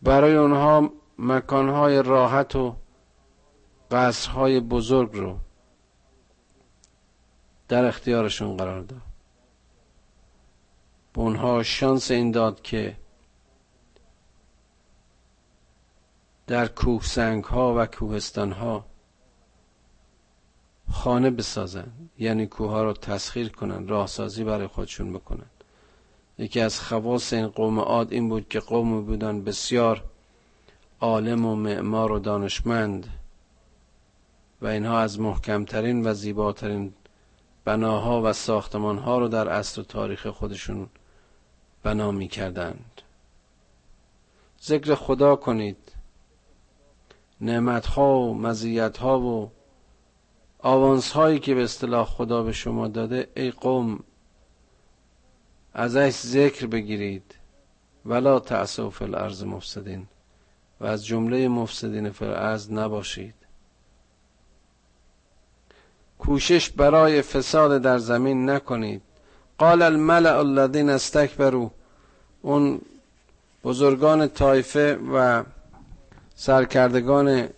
برای 0.02 0.36
اونها 0.36 0.90
مکانهای 1.18 2.02
راحت 2.02 2.56
و 2.56 2.76
قصرهای 3.90 4.60
بزرگ 4.60 5.14
رو 5.14 5.38
در 7.68 7.84
اختیارشون 7.84 8.56
قرار 8.56 8.80
داد. 8.80 9.05
به 11.16 11.22
اونها 11.22 11.62
شانس 11.62 12.10
این 12.10 12.30
داد 12.30 12.62
که 12.62 12.96
در 16.46 16.66
کوه 16.66 17.02
سنگ 17.02 17.44
ها 17.44 17.74
و 17.78 17.86
کوهستان 17.86 18.52
ها 18.52 18.84
خانه 20.90 21.30
بسازن. 21.30 21.92
یعنی 22.18 22.46
کوه 22.46 22.70
ها 22.70 22.84
رو 22.84 22.92
تسخیر 22.92 23.48
کنن 23.48 23.88
راهسازی 23.88 24.44
برای 24.44 24.66
خودشون 24.66 25.12
بکنن. 25.12 25.46
یکی 26.38 26.60
از 26.60 26.80
خواص 26.80 27.32
این 27.32 27.48
قوم 27.48 27.78
عاد 27.78 28.12
این 28.12 28.28
بود 28.28 28.48
که 28.48 28.60
قوم 28.60 29.04
بودن 29.04 29.44
بسیار 29.44 30.04
عالم 31.00 31.44
و 31.44 31.56
معمار 31.56 32.12
و 32.12 32.18
دانشمند 32.18 33.08
و 34.62 34.66
اینها 34.66 35.00
از 35.00 35.20
محکمترین 35.20 36.06
و 36.06 36.14
زیباترین 36.14 36.94
بناها 37.64 38.22
و 38.22 38.32
ساختمانها 38.32 39.18
رو 39.18 39.28
در 39.28 39.48
اصل 39.48 39.80
و 39.80 39.84
تاریخ 39.84 40.26
خودشون 40.26 40.88
بنا 41.82 42.10
می 42.10 42.28
کردند. 42.28 43.02
ذکر 44.62 44.94
خدا 44.94 45.36
کنید. 45.36 45.76
نعمتها 47.40 48.18
و 48.18 48.34
مزیتها 48.34 49.20
و 49.20 49.50
آوانس 50.58 51.12
هایی 51.12 51.38
که 51.38 51.54
به 51.54 51.64
اصطلاح 51.64 52.06
خدا 52.06 52.42
به 52.42 52.52
شما 52.52 52.88
داده 52.88 53.28
ای 53.36 53.50
قوم 53.50 54.04
ازش 55.74 56.10
ذکر 56.10 56.66
بگیرید. 56.66 57.34
ولا 58.04 58.40
تعصوا 58.40 58.90
فی 58.90 59.04
الارض 59.04 59.44
مفسدین. 59.44 60.06
و 60.80 60.86
از 60.86 61.06
جمله 61.06 61.48
مفسدین 61.48 62.10
فی 62.10 62.24
الارض 62.24 62.72
نباشید. 62.72 63.34
کوشش 66.18 66.70
برای 66.70 67.22
فساد 67.22 67.82
در 67.82 67.98
زمین 67.98 68.50
نکنید. 68.50 69.02
قال 69.58 69.82
الملع 69.82 70.38
الذين 70.38 70.90
استكبروا. 70.90 71.68
اون 72.42 72.80
بزرگان 73.64 74.28
طایفه 74.28 74.98
و 75.14 75.44
سرکردگان 76.34 77.48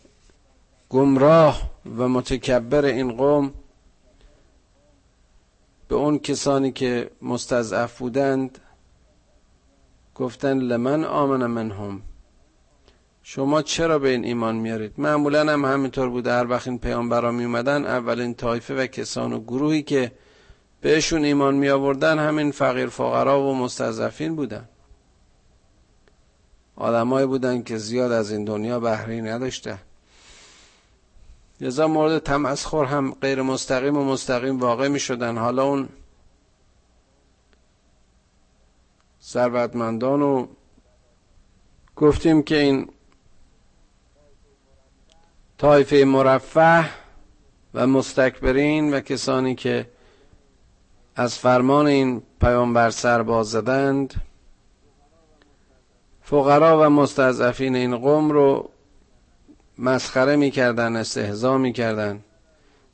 گمراه 0.91 1.71
و 1.99 2.09
متکبر 2.09 2.85
این 2.85 3.17
قوم 3.17 3.53
به 5.89 5.95
اون 5.95 6.19
کسانی 6.19 6.73
که 6.73 7.11
مستضعف 7.23 7.99
بودند 7.99 8.59
گفتن 10.15 10.59
لمن 10.59 11.05
آمن 11.05 11.47
منهم؟ 11.47 12.03
شما 13.23 13.63
چرا 13.63 13.99
به 13.99 14.09
این 14.09 14.25
ایمان 14.25 14.57
میارید؟ 14.57 14.93
معمولا 14.99 15.53
هم 15.53 15.65
همینطور 15.65 16.09
بوده. 16.09 16.33
هر 16.33 16.47
وقت 16.47 16.69
این 16.69 16.79
پیامبرا 16.79 17.33
می 17.33 17.45
اومدن 17.45 17.87
اولین 17.87 18.35
طایفه 18.35 18.75
و 18.75 18.87
کسان 18.87 19.33
و 19.33 19.41
گروهی 19.41 19.83
که 19.83 20.13
بهشون 20.81 21.25
ایمان 21.25 21.55
می 21.55 21.69
آوردن 21.69 22.19
همین 22.19 22.51
فقیر 22.51 22.87
فقرا 22.87 23.43
و 23.43 23.55
مستضعفین 23.55 24.37
بودن. 24.37 24.69
آدمایی 26.79 27.27
بودن 27.27 27.63
که 27.63 27.77
زیاد 27.79 28.13
از 28.13 28.31
این 28.33 28.45
دنیا 28.45 28.81
بهره 28.81 29.21
نداشته 29.21 29.79
لذا 31.61 31.89
مورد 31.89 32.19
تمسخر 32.19 32.85
هم 32.85 33.15
غیر 33.21 33.43
مستقیم 33.43 33.97
و 33.97 34.05
مستقیم 34.05 34.59
واقع 34.59 34.89
می 34.89 35.01
شدن 35.01 35.39
حالا 35.39 35.65
اون 35.65 35.89
ثروتمندان 39.23 40.23
و 40.23 40.47
گفتیم 41.97 42.43
که 42.43 42.57
این 42.57 42.89
طایفه 45.59 46.05
مرفه 46.05 46.91
و 47.75 47.87
مستکبرین 47.87 48.95
و 48.95 49.01
کسانی 49.01 49.55
که 49.55 49.91
از 51.19 51.39
فرمان 51.39 51.87
این 51.87 52.23
پیامبر 52.41 52.91
سرباز 52.91 53.51
زدند 53.51 54.15
فقرا 56.23 56.81
و 56.87 56.91
مستضعفین 56.91 57.77
این 57.77 57.97
قوم 57.97 58.31
رو 58.31 58.71
مسخره 59.79 60.37
می‌کردن 60.37 60.97
استهزا 60.97 61.59
می‌کردن. 61.59 62.21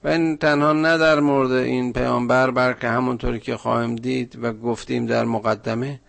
و 0.05 0.09
این 0.09 0.37
تنها 0.37 0.73
نه 0.73 0.99
در 0.99 1.21
مورد 1.21 1.51
این 1.53 1.93
پیامبر 1.93 2.51
بلکه 2.51 2.89
همونطوری 2.89 3.41
که 3.41 3.57
خواهیم 3.57 3.97
دید 3.97 4.39
و 4.43 4.53
گفتیم 4.53 5.07
در 5.07 5.25
مقدمه 5.25 6.01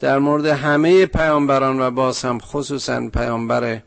در 0.00 0.18
مورد 0.18 0.46
همه 0.46 1.06
پیامبران 1.06 1.80
و 1.80 1.90
باز 1.90 2.24
هم 2.24 2.38
خصوصا 2.38 3.08
پیامبر 3.08 3.82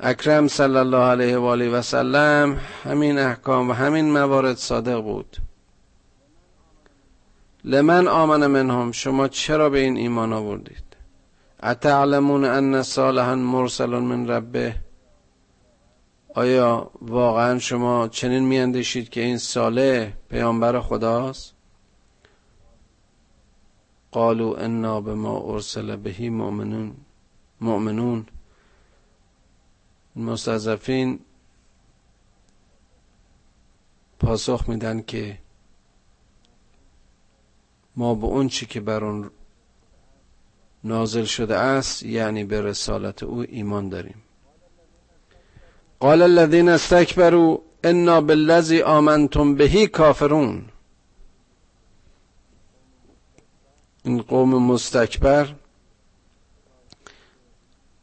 اکرم 0.00 0.48
صلی 0.48 0.76
الله 0.76 0.98
علیه 0.98 1.38
و 1.38 1.44
آله 1.44 1.68
و 1.68 1.82
سلم 1.82 2.60
همین 2.84 3.18
احکام 3.18 3.70
و 3.70 3.72
همین 3.72 4.12
موارد 4.12 4.56
صادق 4.56 5.00
بود. 5.00 5.36
لمن 7.64 8.08
آمن 8.08 8.46
منهم 8.46 8.92
شما 8.92 9.28
چرا 9.28 9.70
به 9.70 9.78
این 9.78 9.96
ایمان 9.96 10.32
آوردید؟ 10.32 10.84
اتعلمون 11.62 12.44
ان 12.44 12.82
صالحا 12.82 13.34
مرسل 13.34 13.86
من 13.86 14.28
ربه؟ 14.28 14.74
آیا 16.34 16.90
واقعا 17.02 17.58
شما 17.58 18.08
چنین 18.08 18.44
میاندیشید 18.44 19.08
که 19.08 19.20
این 19.20 19.38
صالح 19.38 20.10
پیامبر 20.30 20.80
خداست؟ 20.80 21.54
قالوا 24.10 24.56
انا 24.56 25.00
بما 25.00 25.52
ارسل 25.52 25.96
بهی 25.96 26.28
مؤمنون 26.28 26.92
مؤمنون. 27.60 28.26
مستضعفین 30.16 31.20
پاسخ 34.18 34.68
میدن 34.68 35.02
که 35.02 35.38
ما 37.96 38.14
به 38.14 38.26
اون 38.26 38.48
چی 38.48 38.66
که 38.66 38.80
بر 38.80 39.04
اون 39.04 39.30
نازل 40.84 41.24
شده 41.24 41.56
است 41.56 42.02
یعنی 42.02 42.44
به 42.44 42.60
رسالت 42.60 43.22
او 43.22 43.40
ایمان 43.40 43.88
داریم. 43.88 44.22
قال 46.00 46.22
الذين 46.22 46.68
استكبروا 46.68 47.58
انا 47.84 48.20
بالذي 48.20 48.82
آمنتم 48.82 49.54
بهی 49.54 49.86
کافرون. 49.86 50.64
این 54.04 54.22
قوم 54.22 54.62
مستکبر 54.72 55.54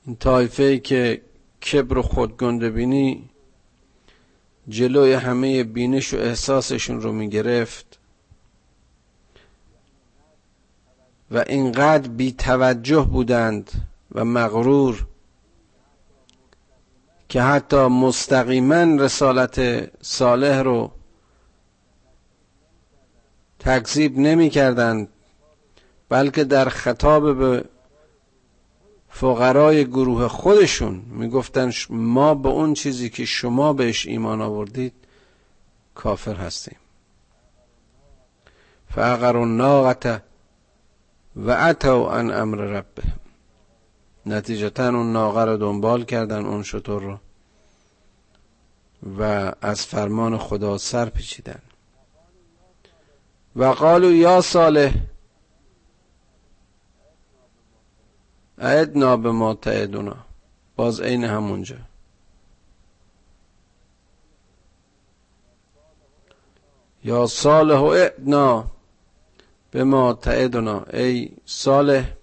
این 0.05 0.15
طایفه 0.15 0.79
که 0.79 1.21
کبر 1.71 1.97
و 1.97 2.01
خودگنده 2.01 2.69
بینی 2.69 3.29
جلوی 4.69 5.13
همه 5.13 5.63
بینش 5.63 6.13
و 6.13 6.17
احساسشون 6.17 7.01
رو 7.01 7.11
می 7.11 7.29
گرفت 7.29 7.99
و 11.31 11.43
اینقدر 11.47 12.07
بی 12.07 12.31
توجه 12.31 13.01
بودند 13.01 13.71
و 14.11 14.25
مغرور 14.25 15.05
که 17.29 17.41
حتی 17.41 17.77
مستقیما 17.87 19.03
رسالت 19.03 19.89
صالح 20.05 20.61
رو 20.61 20.91
تکذیب 23.59 24.17
نمی 24.17 24.49
کردند 24.49 25.07
بلکه 26.09 26.43
در 26.43 26.69
خطاب 26.69 27.39
به 27.39 27.65
فقرای 29.15 29.85
گروه 29.85 30.27
خودشون 30.27 31.03
می‌گفتن 31.07 31.71
ما 31.89 32.35
به 32.35 32.49
اون 32.49 32.73
چیزی 32.73 33.09
که 33.09 33.25
شما 33.25 33.73
بهش 33.73 34.05
ایمان 34.05 34.41
آوردید 34.41 34.93
کافر 35.95 36.35
هستیم. 36.35 36.77
فاقر 38.89 39.37
الناقه 39.37 40.23
و 41.35 41.51
اتو 41.51 42.05
عن 42.05 42.31
امر 42.31 42.57
ربه 42.57 43.03
نتیجتا 44.25 44.87
اون 44.87 45.13
ناقه 45.13 45.43
رو 45.43 45.57
دنبال 45.57 46.03
کردن 46.03 46.45
اون 46.45 46.63
شطور 46.63 47.01
رو 47.01 47.17
و 49.19 49.51
از 49.61 49.85
فرمان 49.85 50.37
خدا 50.37 50.77
سر 50.77 51.09
پیچیدن. 51.09 51.61
و 53.55 53.65
قالو 53.65 54.11
یا 54.11 54.41
صالح 54.41 54.93
اعدنا 58.63 59.17
به 59.17 59.31
ما 59.31 59.53
تعدونا 59.53 60.15
باز 60.75 61.01
عین 61.01 61.23
همونجا. 61.23 61.77
یا 67.03 67.27
صالح 67.27 67.83
اعدنا 67.83 68.65
به 69.71 69.83
ما 69.83 70.13
تعدونا 70.13 70.83
ای 70.93 71.29
صالح 71.45 72.13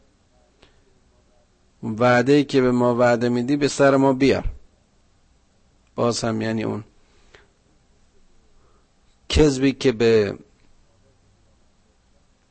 وعده 1.83 2.33
ای 2.33 2.45
که 2.45 2.61
به 2.61 2.71
ما 2.71 2.95
وعده 2.95 3.29
میدی 3.29 3.57
به 3.57 3.69
سر 3.69 3.97
ما 3.97 4.13
بیار. 4.13 4.45
باز 5.95 6.25
هم 6.25 6.41
یعنی 6.41 6.63
اون. 6.63 6.85
کذبی 9.29 9.73
که 9.73 9.93
به 9.93 10.39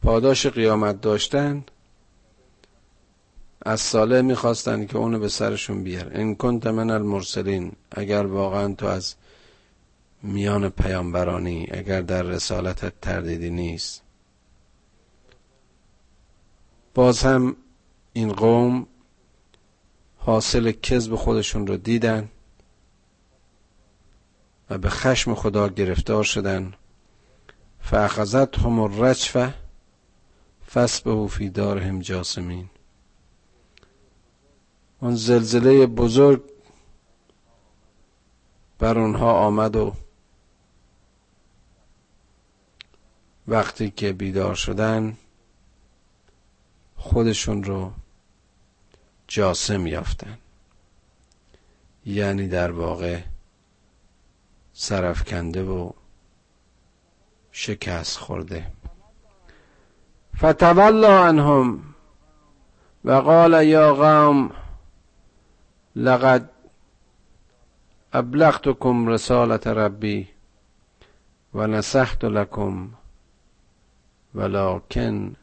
پاداش 0.04 0.48
قیامت 0.48 1.02
داشتن 1.02 1.64
از 3.70 3.82
ساله 3.82 4.22
می‌خواستن 4.22 4.86
که 4.86 4.98
اونو 4.98 5.20
به 5.20 5.30
سرشون 5.30 5.84
بیار. 5.84 6.18
این 6.18 6.36
کنت 6.36 6.68
من 6.68 6.90
المرسلین. 6.90 7.72
اگر 7.92 8.26
واقعا 8.26 8.74
تو 8.74 8.86
از 8.86 9.16
میان 10.24 10.70
پیامبرانی 10.70 11.68
اگر 11.72 12.02
در 12.02 12.22
رسالتت 12.22 12.94
تردیدی 13.02 13.50
نیست. 13.50 14.02
باز 16.94 17.24
هم 17.24 17.56
این 18.14 18.34
قوم 18.34 18.88
حاصل 20.18 20.72
کذب 20.72 21.16
خودشون 21.16 21.68
رو 21.68 21.78
دیدن 21.78 22.30
و 24.70 24.78
به 24.78 24.90
خشم 24.90 25.36
خدا 25.36 25.68
گرفتار 25.68 26.24
شدن. 26.24 26.74
فاخذت 27.82 28.60
هم 28.60 28.80
الرجفه 28.80 29.54
فسبه 30.72 31.28
فی 31.28 31.50
دارهم 31.50 32.00
جاسمین 32.00 32.70
اون 35.02 35.16
زلزله 35.16 35.88
بزرگ 35.88 36.42
بر 38.80 39.00
اونها 39.00 39.34
آمد 39.34 39.76
و 39.76 39.94
وقتی 43.48 43.92
که 43.92 44.14
بیدار 44.14 44.56
شدن 44.56 45.18
خودشون 46.98 47.64
رو 47.64 47.92
جاسم 49.28 49.88
یافتن 49.88 50.38
یعنی 52.06 52.48
در 52.48 52.72
واقع 52.72 53.22
سرفکنده 54.74 55.64
و 55.64 55.92
شکست 57.52 58.18
خورده. 58.18 58.72
فتولا 60.38 61.28
عنهم 61.28 61.84
و 63.06 63.12
قال 63.12 63.68
یا 63.68 63.96
قوم 63.96 64.52
لقد 66.00 66.50
ابلغتكم 68.14 69.10
رسالت 69.10 69.68
ربی 69.68 70.28
و 71.54 71.68
نصحت 71.68 72.26
لكم 72.26 72.90
ولكن 74.36 75.34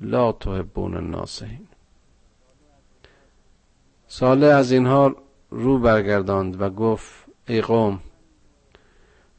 لا 0.00 0.32
تحبون 0.32 0.96
الناصحین 0.96 1.66
ساله 4.08 4.46
از 4.46 4.72
اینها 4.72 5.14
رو 5.50 5.78
برگرداند 5.78 6.60
و 6.60 6.70
گفت 6.70 7.24
ای 7.46 7.60
قوم 7.60 8.00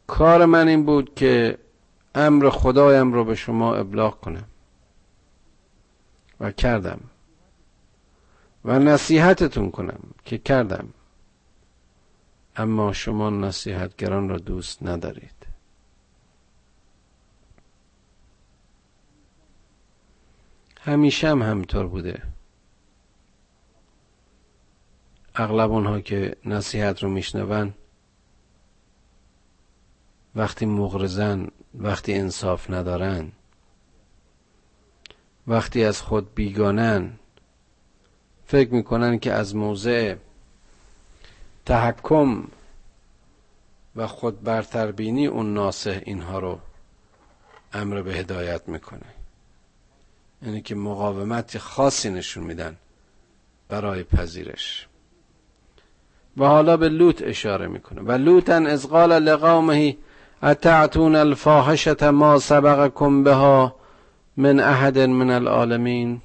کار 0.07 0.45
من 0.45 0.67
این 0.67 0.85
بود 0.85 1.15
که 1.15 1.57
امر 2.15 2.49
خدایم 2.49 3.13
رو 3.13 3.23
به 3.25 3.35
شما 3.35 3.75
ابلاغ 3.75 4.19
کنم. 4.19 4.47
و 6.39 6.51
کردم. 6.51 6.99
و 8.65 8.79
نصیحتتون 8.79 9.71
کنم 9.71 9.99
که 10.25 10.37
کردم. 10.37 10.93
اما 12.55 12.93
شما 12.93 13.29
نصیحتگران 13.29 14.29
را 14.29 14.37
دوست 14.37 14.83
ندارید. 14.83 15.47
همیشه 20.79 21.29
هم 21.29 21.41
همینطور 21.41 21.87
بوده. 21.87 22.21
اغلب 25.35 25.71
اونها 25.71 26.01
که 26.01 26.35
نصیحت 26.45 27.03
رو 27.03 27.09
میشنون 27.09 27.73
وقتی 30.35 30.65
مغرزن 30.65 31.47
وقتی 31.73 32.13
انصاف 32.13 32.69
ندارن 32.69 33.31
وقتی 35.47 35.83
از 35.83 36.01
خود 36.01 36.35
بیگانن 36.35 37.19
فکر 38.51 38.73
می‌کنن 38.73 39.19
که 39.19 39.33
از 39.33 39.55
موضع 39.55 40.15
تحکم 41.65 42.43
و 43.95 44.07
خود 44.07 44.43
برتربینی 44.43 45.27
اون 45.27 45.53
ناسه 45.53 46.01
اینها 46.05 46.39
رو 46.39 46.59
امر 47.73 48.01
به 48.01 48.13
هدایت 48.13 48.69
می‌کنه. 48.69 49.05
یعنی 50.41 50.61
که 50.61 50.75
مقاومت 50.75 51.57
خاصی 51.57 52.09
نشون 52.09 52.43
میدن 52.43 52.75
برای 53.69 54.03
پذیرش. 54.03 54.87
و 56.37 56.45
حالا 56.45 56.77
به 56.77 56.89
لوط 56.89 57.21
اشاره 57.25 57.67
می‌کنه. 57.67 58.01
و 58.01 58.11
لوطن 58.11 58.65
از 58.65 58.87
قال 58.87 59.19
لقومه 59.19 59.97
اتعتون 60.43 61.15
الفاحشة 61.15 62.09
ما 62.09 62.39
سبقكم 62.39 63.23
بها 63.23 63.75
من 64.37 64.59
احد 64.59 64.99
من 64.99 65.29
العالمین؟ 65.29 66.21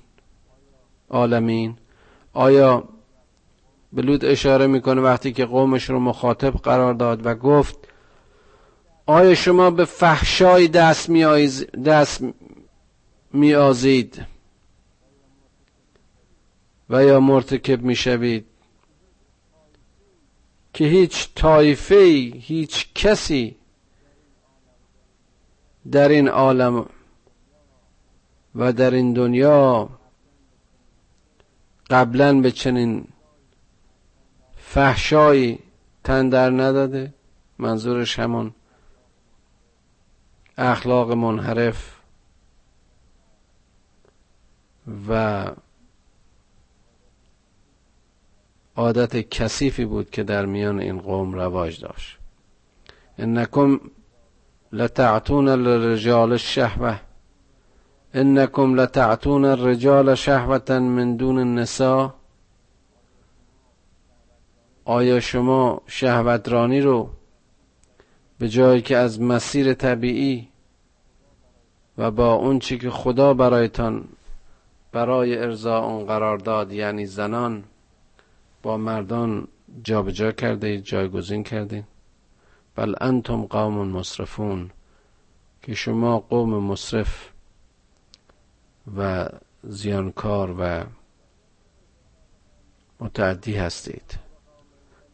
عالمین. 1.10 1.76
آیا 2.36 2.88
به 3.92 4.02
لوط 4.02 4.24
اشاره 4.24 4.66
می‌کنه 4.66 5.00
وقتی 5.00 5.32
که 5.32 5.44
قومش 5.44 5.90
رو 5.90 6.00
مخاطب 6.00 6.52
قرار 6.52 6.94
داد 6.94 7.26
و 7.26 7.34
گفت 7.34 7.76
آیا 9.06 9.34
شما 9.34 9.70
به 9.70 9.84
فحشای 9.84 10.68
دست 10.68 11.08
میآزید 11.08 11.70
دست 11.82 12.24
میآزید 13.32 14.24
و 16.90 17.04
یا 17.04 17.20
مرتکب 17.20 17.82
می‌شوید؟ 17.82 18.46
که 20.72 20.84
هیچ 20.84 21.28
طایفه 21.34 21.94
هیچ 22.40 22.94
کسی 22.94 23.56
در 25.92 26.08
این 26.08 26.28
عالم 26.28 26.86
و 28.54 28.72
در 28.72 28.90
این 28.90 29.12
دنیا 29.12 29.88
قبلا 31.90 32.40
به 32.40 32.50
چنین 32.50 33.08
فحشایی 34.56 35.58
تن 36.04 36.28
در 36.28 36.50
نداده. 36.50 37.14
منظورش 37.58 38.18
همون 38.18 38.54
اخلاق 40.58 41.12
منحرف 41.12 41.96
و 45.08 45.50
عادت 48.76 49.16
کثیفی 49.16 49.84
بود 49.84 50.10
که 50.10 50.22
در 50.22 50.46
میان 50.46 50.80
این 50.80 50.98
قوم 50.98 51.34
رواج 51.34 51.80
داشت. 51.80 52.18
انکم 53.18 53.80
لتعتون 54.72 55.48
الرجال 55.48 56.32
الشهوه. 56.32 57.05
انکم 58.18 58.74
لتعتون 58.74 59.44
الرجال 59.44 60.14
شهوة 60.14 60.78
من 60.78 61.16
دون 61.16 61.38
النساء. 61.38 62.10
آیا 64.84 65.20
شما 65.20 65.82
شهوترانی 65.86 66.80
رو 66.80 67.10
به 68.38 68.48
جایی 68.48 68.82
که 68.82 68.96
از 68.96 69.20
مسیر 69.20 69.74
طبیعی 69.74 70.48
و 71.98 72.10
با 72.10 72.34
اون 72.34 72.58
چی 72.58 72.78
که 72.78 72.90
خدا 72.90 73.34
برایتان 73.34 74.04
برای 74.92 75.38
ارضا 75.38 75.78
اون 75.78 76.06
قرار 76.06 76.38
داد 76.38 76.72
یعنی 76.72 77.06
زنان 77.06 77.64
با 78.62 78.76
مردان 78.76 79.48
جابجا 79.84 80.32
کرده 80.32 80.80
جایگزین 80.80 81.42
کردین 81.42 81.84
بل 82.76 82.94
انتم 83.00 83.42
قوم 83.42 83.88
مصرفون 83.88 84.70
که 85.62 85.74
شما 85.74 86.18
قوم 86.18 86.64
مصرف 86.64 87.35
و 88.96 89.28
زیانکار 89.62 90.54
و 90.58 90.84
متعدی 93.00 93.56
هستید. 93.56 94.18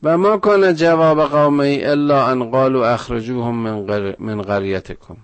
و 0.02 0.18
ما 0.18 0.36
کنه 0.36 0.74
جواب 0.74 1.24
قومی 1.24 1.84
الا 1.84 2.26
ان 2.26 2.50
قالوا 2.50 2.88
اخرجوهم 2.88 3.54
من, 3.54 4.14
من 4.18 4.42
قریتکم. 4.42 5.16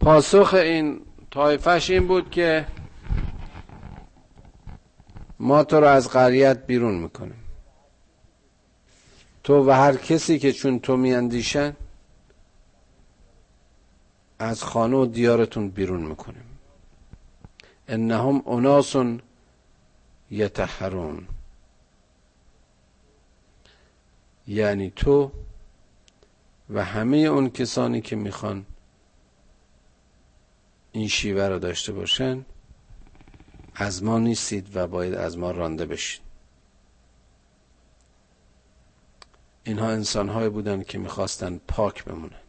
پاسخ 0.00 0.54
این 0.54 1.00
طایفش 1.30 1.90
این 1.90 2.06
بود 2.06 2.30
که 2.30 2.66
ما 5.40 5.64
تو 5.64 5.80
رو 5.80 5.86
از 5.86 6.08
قریت 6.08 6.66
بیرون 6.66 6.94
می‌کنیم. 6.94 7.44
تو 9.44 9.68
و 9.68 9.70
هر 9.70 9.96
کسی 9.96 10.38
که 10.38 10.52
چون 10.52 10.78
تو 10.78 10.96
میاندیشن 10.96 11.76
از 14.38 14.64
خانه 14.64 14.96
و 14.96 15.06
دیارتون 15.06 15.68
بیرون 15.68 16.02
می‌کنیم. 16.02 16.51
انهم 17.88 18.48
اناس 18.48 18.96
یتحرون. 20.30 21.28
یعنی 24.46 24.90
تو 24.90 25.32
و 26.70 26.84
همه 26.84 27.16
اون 27.16 27.50
کسانی 27.50 28.00
که 28.00 28.16
می‌خوان 28.16 28.66
این 30.92 31.08
شیوه 31.08 31.48
رو 31.48 31.58
داشته 31.58 31.92
باشن 31.92 32.44
از 33.74 34.02
ما 34.02 34.18
نیستید 34.18 34.76
و 34.76 34.86
باید 34.86 35.14
از 35.14 35.38
ما 35.38 35.50
رانده 35.50 35.86
بشید. 35.86 36.22
اینها 39.64 39.88
انسانهایی 39.90 40.48
بودن 40.48 40.82
که 40.82 40.98
می‌خواستن 40.98 41.60
پاک 41.68 42.04
بمونن. 42.04 42.41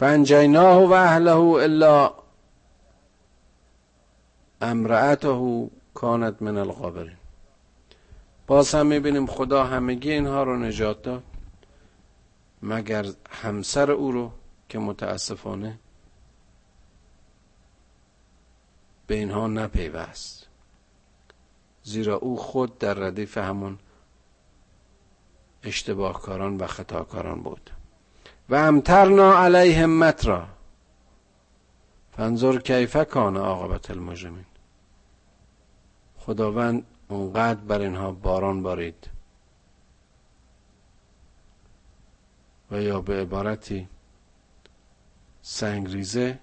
فانجیناه 0.00 0.84
و 0.84 0.92
اهله 0.92 1.36
الا 1.36 2.14
امرأته 4.60 5.70
کانت 5.94 6.42
من 6.42 6.58
الغابرین 6.58 7.16
باز 8.46 8.74
هم 8.74 8.86
می‌بینیم 8.86 9.26
خدا 9.26 9.64
همگی 9.64 10.12
اینها 10.12 10.42
رو 10.42 10.56
نجات 10.58 11.02
داد 11.02 11.22
مگر 12.62 13.06
همسر 13.30 13.90
او 13.90 14.12
رو 14.12 14.32
که 14.68 14.78
متاسفانه 14.78 15.78
به 19.06 19.14
اینها 19.14 19.46
نپیوست. 19.46 20.46
زیرا 21.82 22.16
او 22.16 22.36
خود 22.36 22.78
در 22.78 22.94
ردیف 22.94 23.38
همون 23.38 23.78
اشتباهکاران 25.62 26.56
و 26.56 26.66
خطاکاران 26.66 27.42
بود. 27.42 27.70
و 28.50 28.54
امترنا 28.54 29.38
علیهم 29.38 29.98
مترا 29.98 30.48
فانظر 32.12 32.58
کیف 32.58 32.96
کان 32.96 33.36
عاقبت 33.36 33.90
المجرمین. 33.90 34.44
خداوند 36.16 36.86
اونقدر 37.08 37.60
بر 37.60 37.80
اینها 37.80 38.12
باران 38.12 38.62
بارید. 38.62 39.10
و 42.70 42.82
یا 42.82 43.00
به 43.00 43.20
عبارتی 43.22 43.88
سنگریزه 45.42 46.38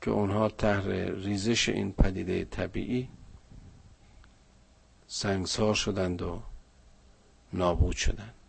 که 0.00 0.10
اونها 0.10 0.48
تحت 0.48 0.84
ریزش 0.86 1.68
این 1.68 1.92
پدیده 1.92 2.44
طبیعی 2.44 3.08
سنگسار 5.06 5.74
شدند 5.74 6.22
و 6.22 6.42
نابود 7.52 7.96
شدند. 7.96 8.39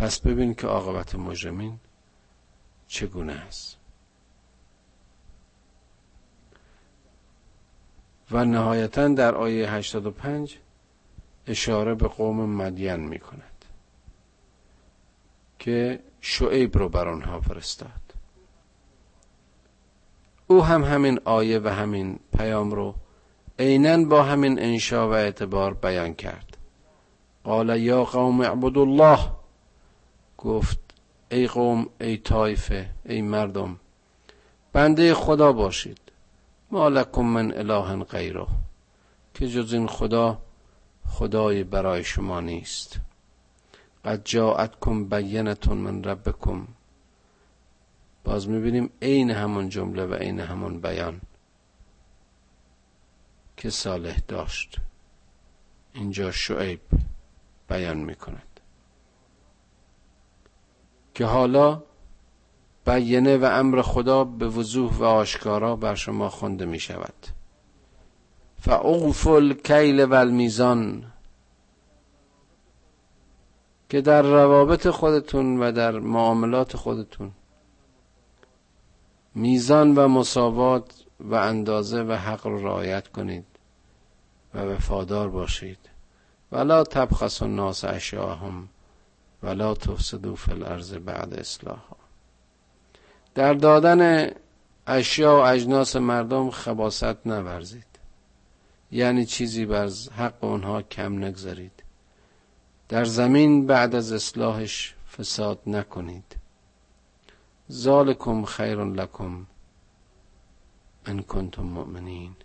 پس 0.00 0.20
ببین 0.20 0.54
که 0.54 0.66
عاقبت 0.66 1.14
مجرمین 1.14 1.78
چگونه 2.88 3.32
است. 3.32 3.76
و 8.30 8.44
نهایتا 8.44 9.08
در 9.08 9.34
آیه 9.34 9.72
85 9.72 10.58
اشاره 11.46 11.94
به 11.94 12.08
قوم 12.08 12.50
مدین 12.50 12.96
می 12.96 13.18
کند 13.18 13.64
که 15.58 16.00
شعیب 16.20 16.78
رو 16.78 16.88
بر 16.88 17.08
آنها 17.08 17.40
فرستاد. 17.40 18.14
او 20.46 20.64
هم 20.64 20.84
همین 20.84 21.20
آیه 21.24 21.58
و 21.58 21.68
همین 21.68 22.18
پیام 22.38 22.70
رو 22.70 22.94
عینا 23.58 24.04
با 24.04 24.22
همین 24.22 24.58
انشا 24.58 25.08
و 25.08 25.12
اعتبار 25.12 25.74
بیان 25.74 26.14
کرد. 26.14 26.56
قال 27.44 27.80
یا 27.80 28.04
قوم 28.04 28.40
اعبد 28.40 28.78
الله 28.78 29.39
گفت 30.40 30.78
ای 31.30 31.46
قوم 31.46 31.88
ای 32.00 32.16
طایفه 32.16 32.90
ای 33.04 33.22
مردم 33.22 33.80
بنده 34.72 35.14
خدا 35.14 35.52
باشید. 35.52 35.98
ما 36.70 36.88
لکم 36.88 37.22
من 37.22 37.52
اله 37.52 38.04
غیره 38.04 38.46
که 39.34 39.48
جز 39.48 39.72
این 39.72 39.86
خدا 39.86 40.42
خدای 41.06 41.64
برای 41.64 42.04
شما 42.04 42.40
نیست. 42.40 43.00
قد 44.04 44.20
جاءتکم 44.24 45.04
بینتون 45.04 45.76
من 45.76 46.04
ربکم. 46.04 46.66
باز 48.24 48.48
می‌بینیم 48.48 48.90
عین 49.02 49.30
همون 49.30 49.68
جمله 49.68 50.06
و 50.06 50.14
عین 50.14 50.40
همون 50.40 50.80
بیان 50.80 51.20
که 53.56 53.70
صالح 53.70 54.20
داشت. 54.28 54.76
اینجا 55.94 56.30
شعیب 56.30 56.80
بیان 57.68 57.96
می‌کند. 57.96 58.49
که 61.20 61.26
حالا 61.26 61.82
بیانه 62.86 63.36
و 63.36 63.44
امر 63.44 63.82
خدا 63.82 64.24
به 64.24 64.48
وضوح 64.48 64.92
و 64.92 65.04
آشکارا 65.04 65.76
بر 65.76 65.94
شما 65.94 66.28
خونده 66.28 66.66
می 66.66 66.80
شود. 66.80 67.14
فاوفوا 68.60 69.36
الکیل 69.36 70.04
و 70.04 70.14
المیزان 70.14 71.12
که 73.88 74.00
در 74.00 74.22
روابط 74.22 74.88
خودتون 74.88 75.62
و 75.62 75.72
در 75.72 75.98
معاملات 75.98 76.76
خودتون 76.76 77.30
میزان 79.34 79.94
و 79.94 80.08
مساوات 80.08 81.04
و 81.20 81.34
اندازه 81.34 82.02
و 82.02 82.12
حق 82.12 82.46
رو 82.46 82.66
رعایت 82.66 83.08
کنید 83.08 83.46
و 84.54 84.58
وفادار 84.58 85.28
باشید. 85.28 85.78
ولا 86.52 86.84
تبخسوا 86.84 87.48
الناس 87.48 87.84
اشیاءهم. 87.84 88.68
ولا 89.42 89.74
تفسدوا 89.74 90.34
فی 90.34 90.52
الارض 90.52 90.94
بعد 90.94 91.34
اصلاحها 91.34 91.96
در 93.34 93.54
دادن 93.54 94.30
اشیا 94.86 95.36
و 95.36 95.40
اجناس 95.40 95.96
مردم 95.96 96.50
خباست 96.50 97.26
نورزید. 97.26 97.84
یعنی 98.92 99.26
چیزی 99.26 99.66
بر 99.66 99.88
حق 100.16 100.44
اونها 100.44 100.82
کم 100.82 101.24
نگذارید. 101.24 101.82
در 102.88 103.04
زمین 103.04 103.66
بعد 103.66 103.94
از 103.94 104.12
اصلاحش 104.12 104.94
فساد 105.16 105.58
نکنید. 105.66 106.36
ذالکم 107.72 108.44
خیر 108.44 108.84
لکم 108.84 109.46
ان 111.06 111.22
کنتم 111.22 111.62
مؤمنین. 111.62 112.36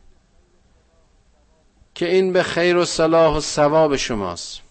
که 1.96 2.10
این 2.10 2.34
به 2.34 2.44
خیر 2.44 2.78
و 2.78 2.86
صلاح 2.86 3.38
و 3.38 3.40
ثواب 3.40 3.96
شماست. 3.96 4.62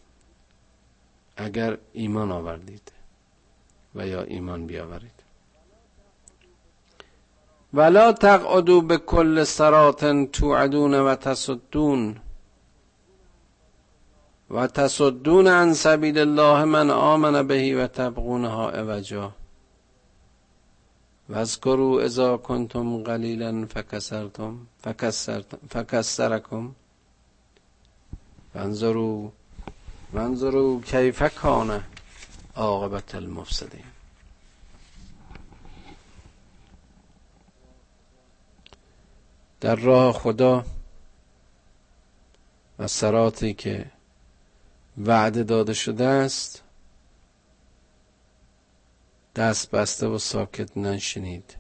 اگر 1.37 1.79
ایمان 1.93 2.33
آوردید 2.33 2.93
و 3.95 4.07
یا 4.07 4.23
ایمان 4.23 4.67
بیاورید. 4.67 5.25
ولا 7.75 8.13
تقعدوا 8.13 8.81
به 8.81 8.97
کل 8.97 9.45
سرات 9.45 10.05
توعدون 10.33 10.95
و 10.95 11.15
تصدون 11.15 12.17
و 14.51 14.67
تصدون 14.67 15.47
عن 15.47 15.73
سبیل 15.73 16.19
الله 16.19 16.65
من 16.65 16.91
آمن 16.91 17.47
بهی 17.47 17.75
و 17.75 17.87
تبغونها 17.87 18.71
عوجا 18.71 19.33
واذکروا 21.29 22.03
اذا 22.03 22.37
کنتم 22.37 23.03
قلیلا 23.03 23.67
فکسرتم 23.67 24.67
فکسرکم 25.69 26.75
وانظروا 28.55 29.31
وانظروا 30.15 30.81
کیف 30.81 31.23
کان 31.35 31.85
عاقبت 32.57 33.15
المفسدین 33.15 33.85
در 39.61 39.75
راه 39.75 40.13
خدا 40.13 40.65
و 42.79 42.87
سراتی 42.87 43.55
که 43.55 43.91
وعده 44.99 45.43
داده 45.43 45.75
شده 45.75 46.05
است 46.05 46.63
دست 49.35 49.71
بسته 49.71 50.07
و 50.07 50.19
ساکت 50.19 50.77
نشینید 50.77 51.57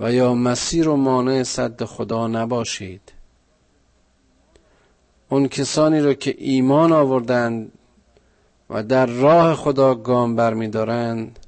و 0.00 0.12
یا 0.12 0.34
مسیر 0.34 0.88
و 0.88 0.96
مانع 0.96 1.42
صد 1.42 1.84
خدا 1.84 2.28
نباشید. 2.28 3.12
اون 5.32 5.48
کسانی 5.48 6.00
رو 6.00 6.14
که 6.14 6.34
ایمان 6.38 6.92
آوردند 6.92 7.72
و 8.70 8.82
در 8.82 9.06
راه 9.06 9.54
خدا 9.54 9.94
گام 9.94 10.36
برمیدارند 10.36 11.38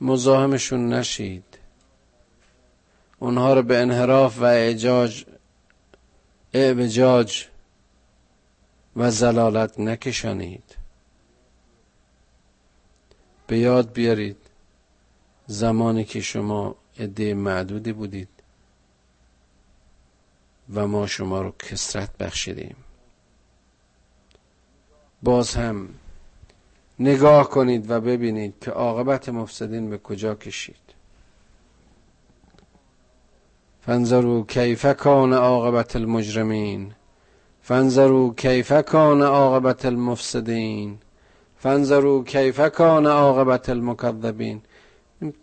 مزاحمشون 0.00 0.92
نشید. 0.92 1.44
اونها 3.18 3.54
رو 3.54 3.62
به 3.62 3.78
انحراف 3.78 4.38
و 4.38 4.44
اعجاج 4.44 5.24
اعوجاج 6.54 7.46
و 8.96 9.10
زلالت 9.10 9.80
نکشانید. 9.80 10.76
به 13.46 13.58
یاد 13.58 13.92
بیارید 13.92 14.38
زمانی 15.46 16.04
که 16.04 16.20
شما 16.20 16.76
عده 16.98 17.34
معدودی 17.34 17.92
بودید. 17.92 18.39
و 20.74 20.86
ما 20.86 21.06
شما 21.06 21.42
رو 21.42 21.52
کسرت 21.58 22.18
بخشیدیم. 22.18 22.76
باز 25.22 25.54
هم 25.54 25.88
نگاه 26.98 27.50
کنید 27.50 27.90
و 27.90 28.00
ببینید 28.00 28.54
که 28.60 28.70
عاقبت 28.70 29.28
مفسدین 29.28 29.90
به 29.90 29.98
کجا 29.98 30.34
کشید. 30.34 30.76
فانظروا 33.86 34.42
کیف 34.42 34.86
کان 34.86 35.32
عاقبت 35.32 35.96
المجرمین. 35.96 36.92
فانظروا 37.62 38.34
کیف 38.36 38.72
کان 38.72 39.22
عاقبت 39.22 39.84
المفسدین. 39.84 40.98
فانظروا 41.58 42.24
کیف 42.24 42.60
کان 42.60 43.06
عاقبت 43.06 43.68
المکذبین. 43.68 44.62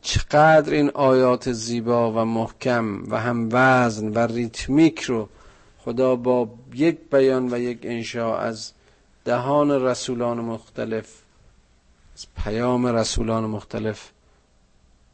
چقدر 0.02 0.74
این 0.74 0.90
آیات 0.94 1.52
زیبا 1.52 2.12
و 2.12 2.26
محکم 2.26 3.12
و 3.12 3.20
هم 3.20 3.50
وزن 3.52 4.08
و 4.08 4.20
ریتمیک 4.20 5.02
رو 5.02 5.30
خدا 5.78 6.16
با 6.16 6.50
یک 6.74 7.00
بیان 7.12 7.54
و 7.54 7.58
یک 7.58 7.80
انشاء 7.84 8.38
از 8.38 8.72
دهان 9.26 9.72
رسولان 9.72 10.40
مختلف 10.40 11.22
از 12.16 12.28
پیام 12.44 12.86
رسولان 12.88 13.46
مختلف 13.46 14.12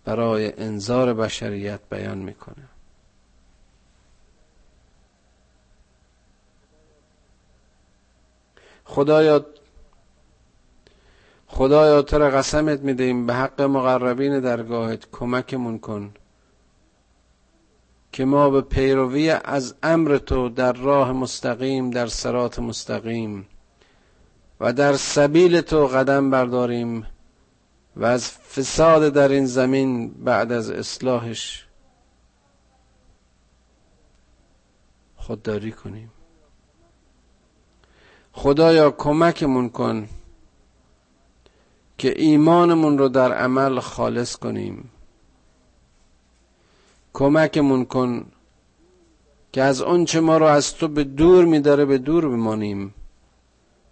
برای 0.05 0.53
انذار 0.57 1.13
بشریت 1.13 1.79
بیان 1.89 2.17
می‌کنه. 2.17 2.67
خدایا 8.85 9.45
خدایا 11.53 12.01
تو 12.01 12.17
را 12.17 12.29
قسمت 12.29 12.79
می‌دهیم. 12.79 13.25
به 13.25 13.33
حق 13.33 13.61
مقربین 13.61 14.39
درگاهت 14.39 15.11
کمکمون 15.11 15.79
کن 15.79 16.13
که 18.11 18.25
ما 18.25 18.49
به 18.49 18.61
پیروی 18.61 19.29
از 19.29 19.75
امر 19.83 20.17
تو 20.17 20.49
در 20.49 20.73
راه 20.73 21.11
مستقیم 21.11 21.89
در 21.89 22.07
سرات 22.07 22.59
مستقیم 22.59 23.47
و 24.59 24.73
در 24.73 24.93
سبیل 24.93 25.61
تو 25.61 25.87
قدم 25.87 26.29
برداریم 26.29 27.07
و 27.95 28.05
از 28.05 28.29
فساد 28.31 29.13
در 29.13 29.29
این 29.29 29.45
زمین 29.45 30.09
بعد 30.09 30.51
از 30.51 30.69
اصلاحش 30.69 31.65
خودداری 35.15 35.71
کنیم. 35.71 36.11
خدایا 38.31 38.91
کمکمون 38.91 39.69
کن 39.69 40.07
که 42.03 42.13
ایمانمون 42.21 42.97
رو 42.97 43.09
در 43.09 43.33
عمل 43.33 43.79
خالص 43.79 44.35
کنیم. 44.35 44.89
کمکمون 47.13 47.85
کن 47.85 48.25
که 49.51 49.61
از 49.61 49.81
آنچه 49.81 50.19
ما 50.19 50.37
رو 50.37 50.45
از 50.45 50.75
تو 50.75 50.87
به 50.87 51.03
دور 51.03 51.45
میداره 51.45 51.85
به 51.85 51.97
دور 51.97 52.29
بمانیم 52.29 52.93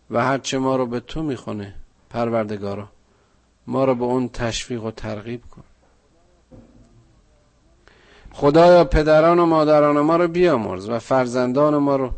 و 0.10 0.24
هرچه 0.24 0.58
ما 0.58 0.76
رو 0.76 0.86
به 0.86 1.00
تو 1.00 1.24
می‌خونه 1.24 1.74
پروردگارا 2.10 2.88
ما 3.68 3.86
رو 3.86 3.96
به 3.96 4.04
اون 4.06 4.30
تشویق 4.30 4.84
و 4.84 4.92
ترغیب 4.92 5.42
کن. 5.52 5.64
خدایا 8.32 8.84
پدران 8.84 9.40
و 9.40 9.46
مادران 9.46 10.00
ما 10.00 10.16
رو 10.16 10.28
بیامرز 10.28 10.90
و 10.90 11.00
فرزندان 11.00 11.78
ما 11.78 11.96
رو 11.96 12.12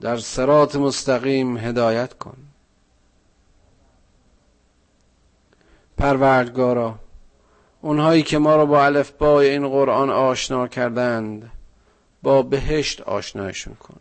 در 0.00 0.16
سرات 0.16 0.76
مستقیم 0.76 1.56
هدایت 1.56 2.14
کن. 2.14 2.36
پروردگارا 5.98 6.98
اونهایی 7.80 8.22
که 8.22 8.38
ما 8.38 8.56
رو 8.56 8.66
با 8.66 8.84
الفبای 8.84 9.48
این 9.48 9.68
قرآن 9.68 10.10
آشنا 10.10 10.68
کردند 10.68 11.52
با 12.22 12.42
بهشت 12.42 13.00
آشنایشون 13.00 13.74
کن. 13.74 14.00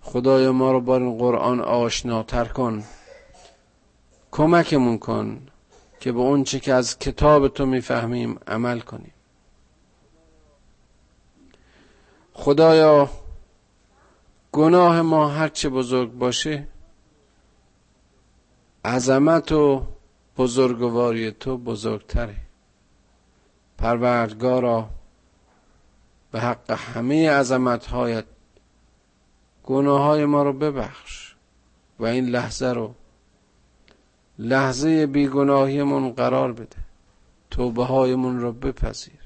خدای 0.00 0.50
ما 0.50 0.72
رو 0.72 0.80
با 0.80 0.96
این 0.96 1.18
قرآن 1.18 1.60
آشناتر 1.60 2.44
کن. 2.44 2.84
کمکمون 4.30 4.98
کن 4.98 5.40
که 6.00 6.12
به 6.12 6.18
اون 6.18 6.44
چه 6.44 6.60
که 6.60 6.74
از 6.74 6.98
کتاب 6.98 7.48
تو 7.48 7.66
می‌فهمیم 7.66 8.38
عمل 8.46 8.80
کنیم. 8.80 9.12
خدایا 12.32 13.10
گناه 14.52 15.02
ما 15.02 15.28
هرچه 15.28 15.68
بزرگ 15.68 16.12
باشه 16.12 16.66
عظمت 18.84 19.52
و 19.52 19.86
بزرگواری 20.36 21.30
تو 21.30 21.58
بزرگتره. 21.58 22.36
پروردگارا 23.78 24.88
به 26.32 26.40
حق 26.40 26.70
همه 26.70 27.30
عظمتهایت 27.30 28.24
گناه 29.64 30.02
های 30.02 30.24
ما 30.24 30.42
رو 30.42 30.52
ببخش 30.52 31.34
و 31.98 32.04
این 32.04 32.28
لحظه 32.28 32.66
رو 32.66 32.94
لحظه 34.38 35.06
بیگناهیمون 35.06 36.12
قرار 36.12 36.52
بده. 36.52 36.76
توبه 37.50 37.84
هایمون 37.84 38.40
رو 38.40 38.52
بپذیر. 38.52 39.20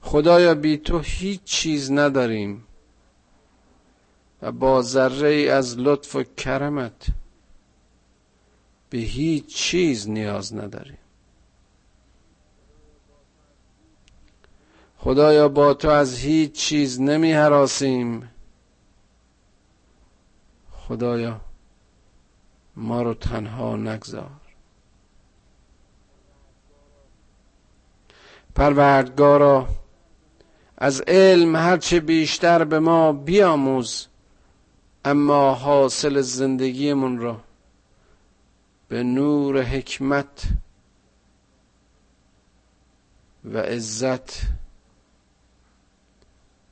خدایا 0.00 0.54
بی 0.54 0.76
تو 0.76 0.98
هیچ 0.98 1.44
چیز 1.44 1.92
نداریم. 1.92 2.66
و 4.44 4.52
با 4.52 4.82
ذره 4.82 5.28
ای 5.28 5.48
از 5.48 5.78
لطف 5.78 6.16
و 6.16 6.22
کرمت 6.22 7.06
به 8.90 8.98
هیچ 8.98 9.56
چیز 9.56 10.08
نیاز 10.08 10.54
نداریم. 10.54 10.98
خدایا 14.98 15.48
با 15.48 15.74
تو 15.74 15.88
از 15.88 16.16
هیچ 16.18 16.52
چیز 16.52 17.00
نمی 17.00 17.32
حراسیم 17.32 18.30
خدایا 20.70 21.40
ما 22.76 23.02
رو 23.02 23.14
تنها 23.14 23.76
نگذار. 23.76 24.30
پروردگارا 28.54 29.68
از 30.76 31.00
علم 31.00 31.56
هرچه 31.56 32.00
بیشتر 32.00 32.64
به 32.64 32.78
ما 32.78 33.12
بیاموز. 33.12 34.08
اما 35.04 35.54
حاصل 35.54 36.20
زندگیمون 36.20 37.18
را 37.18 37.40
به 38.88 39.02
نور 39.02 39.62
حکمت 39.62 40.48
و 43.44 43.58
عزت 43.58 44.40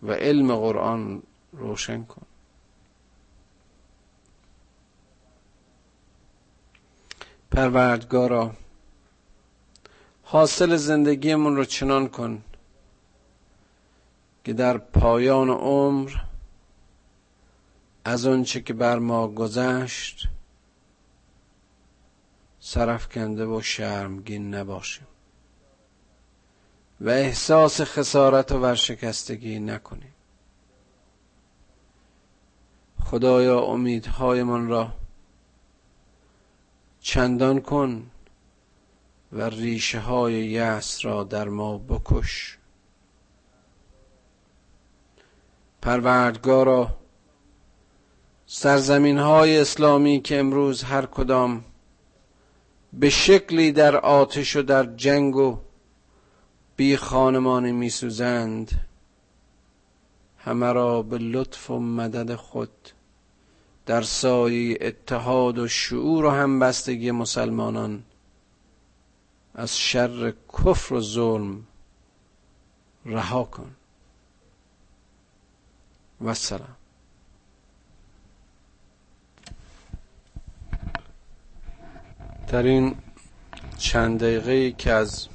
و 0.03 0.13
علم 0.13 0.57
قرآن 0.57 1.23
روشن 1.53 2.05
کن. 2.05 2.23
پروردگارا 7.51 8.53
حاصل 10.25 10.77
زندگیمون 10.77 11.57
رو 11.57 11.65
چنان 11.65 12.09
کن 12.09 12.43
که 14.45 14.53
در 14.53 14.79
پایان 14.79 15.51
عمر 15.51 16.13
از 18.05 18.27
آنچه 18.27 18.61
که 18.61 18.73
بر 18.73 18.99
ما 18.99 19.29
گذشت 19.29 20.29
کنده 23.15 23.47
و 23.47 23.61
شرمگین 23.63 24.55
نباشیم. 24.55 25.07
و 27.01 27.09
احساس 27.09 27.81
خسارت 27.81 28.53
و 28.53 28.59
ورشکستگی 28.59 29.61
نکنیم. 29.61 30.15
خدایا 33.01 33.61
امیدهایمان 33.61 34.69
را 34.69 34.93
چندان 37.01 37.61
کن 37.61 38.11
و 39.33 39.43
ریشه 39.43 40.01
های 40.01 40.47
یأس 40.47 41.05
را 41.05 41.25
در 41.25 41.49
ما 41.49 41.79
بکش. 41.79 42.59
پروردگارا 45.83 47.02
سرزمین 48.55 49.19
های 49.19 49.59
اسلامی 49.59 50.21
که 50.21 50.39
امروز 50.39 50.83
هر 50.83 51.07
کدام 51.07 51.65
به 52.93 53.11
شکلی 53.11 53.73
در 53.73 53.97
آتش 53.97 54.57
و 54.57 54.63
در 54.63 54.85
جنگ 54.97 55.37
و 55.37 55.59
بی 56.77 56.97
خانمانی 56.97 57.73
می 57.73 57.91
سوزند 57.91 58.81
همه 60.39 60.73
را 60.73 61.03
به 61.03 61.19
لطف 61.19 61.71
و 61.71 61.79
مدد 61.79 62.35
خود 62.35 62.91
در 63.87 64.03
سایه 64.03 64.79
اتحاد 64.81 65.59
و 65.59 65.69
شعور 65.69 66.25
و 66.25 66.31
همبستگی 66.31 67.11
مسلمانان 67.11 68.03
از 69.55 69.79
شر 69.79 70.33
کفر 70.53 70.95
و 70.95 71.01
ظلم 71.01 71.67
رها 73.07 73.45
کن. 73.45 73.75
و 76.21 76.35
سلام. 76.35 76.82
در 82.53 82.63
این 82.63 82.95
چند 83.79 84.21
دقیقه 84.21 84.73
که 84.73 84.93
از 84.93 85.29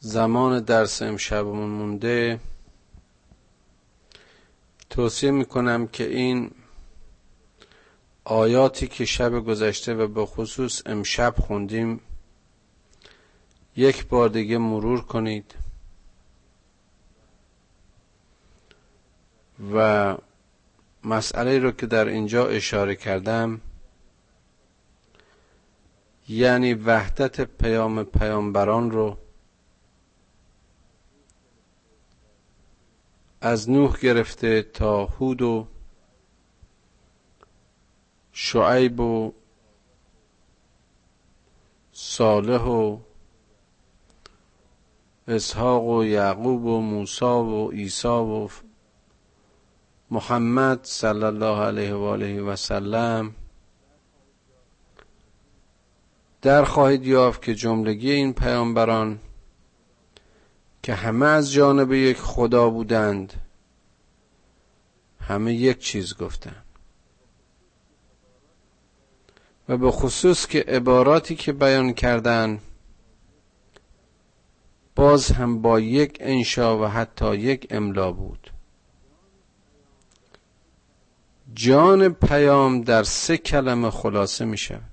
زمان 0.00 0.60
درس 0.60 1.02
امشبمون 1.02 1.70
مونده 1.70 2.40
توصیه 4.90 5.30
می‌کنم 5.30 5.86
که 5.86 6.04
این 6.08 6.50
آیاتی 8.24 8.86
که 8.88 9.04
شب 9.04 9.32
گذشته 9.32 9.94
و 9.94 10.06
به 10.08 10.26
خصوص 10.26 10.82
امشب 10.86 11.34
خوندیم 11.38 12.00
یک 13.76 14.06
بار 14.06 14.28
دیگه 14.28 14.58
مرور 14.58 15.00
کنید 15.00 15.54
و 19.74 20.16
مسئله 21.04 21.58
رو 21.58 21.70
که 21.70 21.86
در 21.86 22.08
اینجا 22.08 22.46
اشاره 22.46 22.96
کردم 22.96 23.60
یعنی 26.28 26.74
وحدت 26.74 27.40
پیام 27.40 28.04
پیامبران 28.04 28.90
رو 28.90 29.18
از 33.40 33.70
نوح 33.70 34.00
گرفته 34.00 34.62
تا 34.62 35.04
هود 35.04 35.42
و 35.42 35.66
شعیب 38.32 39.00
و 39.00 39.32
صالح 41.92 42.62
و 42.62 42.98
اسحاق 45.28 45.84
و 45.84 46.04
یعقوب 46.04 46.64
و 46.64 46.80
موسی 46.80 47.24
و 47.24 47.70
عیسی 47.70 48.08
و 48.08 48.48
محمد 50.10 50.80
صلی 50.82 51.24
الله 51.24 51.60
علیه 51.60 51.94
و 51.94 52.02
آله 52.02 52.40
و 52.42 52.56
سلم 52.56 53.34
در 56.42 56.64
خواهید 56.64 57.06
یافت 57.06 57.42
که 57.42 57.54
جملگی 57.54 58.10
این 58.10 58.32
پیامبران 58.32 59.20
که 60.82 60.94
همه 60.94 61.26
از 61.26 61.52
جانب 61.52 61.92
یک 61.92 62.16
خدا 62.16 62.70
بودند 62.70 63.32
همه 65.20 65.54
یک 65.54 65.78
چیز 65.78 66.16
گفتند. 66.16 66.64
و 69.68 69.76
به 69.76 69.90
خصوص 69.90 70.46
که 70.46 70.64
عباراتی 70.68 71.34
که 71.34 71.52
بیان 71.52 71.92
کردن 71.92 72.60
باز 74.96 75.30
هم 75.30 75.62
با 75.62 75.80
یک 75.80 76.16
انشا 76.20 76.78
و 76.78 76.86
حتی 76.86 77.36
یک 77.36 77.66
املا 77.70 78.12
بود. 78.12 78.50
جان 81.54 82.08
پیام 82.08 82.82
در 82.82 83.02
سه 83.02 83.36
کلمه 83.36 83.90
خلاصه 83.90 84.44
می 84.44 84.58
شود 84.58 84.91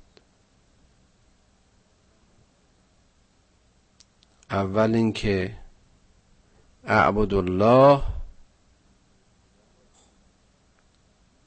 اول 4.52 4.95
اینکه 4.95 5.58
اعبد 6.84 7.34
الله 7.34 8.04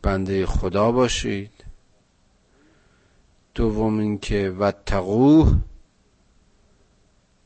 بنده 0.03 0.47
خدا 0.47 0.93
باشید. 0.93 1.65
دوم 3.55 3.99
اینکه 3.99 4.51
و 4.51 4.73
تقوه 4.73 5.59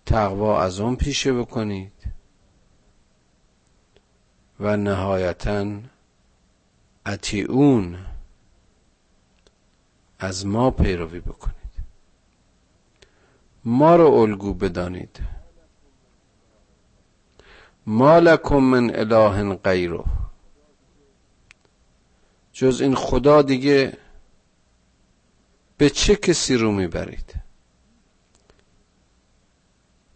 تقوا 0.06 0.62
از 0.62 0.80
اون 0.80 0.96
پیشه 0.96 1.32
بکنید. 1.32 1.92
و 4.60 4.76
نهایتا 4.76 5.80
اون 7.48 7.98
از 10.18 10.46
ما 10.46 10.70
پیروی 10.70 11.20
بکنید. 11.20 11.56
ما 13.64 13.96
رو 13.96 14.12
الگو 14.12 14.54
بدانید. 14.54 15.35
ما 17.86 18.18
لکم 18.18 18.56
من 18.56 18.94
اله 18.94 19.54
غیره. 19.54 20.04
جز 22.52 22.80
این 22.80 22.94
خدا 22.94 23.42
دیگه 23.42 23.98
به 25.76 25.90
چه 25.90 26.16
کسی 26.16 26.56
رو 26.56 26.72
می‌برید؟ 26.72 27.34